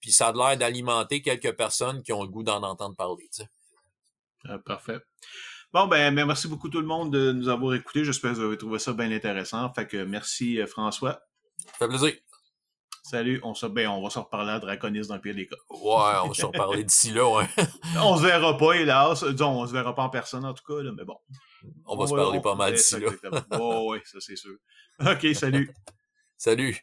[0.00, 3.28] Puis ça a l'air d'alimenter quelques personnes qui ont le goût d'en entendre parler.
[4.44, 4.98] Ah, parfait.
[5.72, 8.04] Bon, ben, merci beaucoup tout le monde de nous avoir écoutés.
[8.04, 9.72] J'espère que vous avez trouvé ça bien intéressant.
[9.72, 11.22] Fait que merci François.
[11.56, 12.12] Ça fait plaisir.
[13.02, 15.56] Salut, on, se, ben, on va se reparler à Draconis dans le pire des cas.
[15.70, 17.48] Ouais, on va se reparler d'ici là, ouais.
[18.00, 19.24] on se verra pas, hélas.
[19.24, 21.18] Disons, on se verra pas en personne en tout cas, là, mais bon.
[21.84, 23.10] On va se parler pas mal d'ici là.
[23.58, 24.54] oh, ouais, ça c'est sûr.
[25.00, 25.74] OK, salut.
[26.36, 26.78] salut.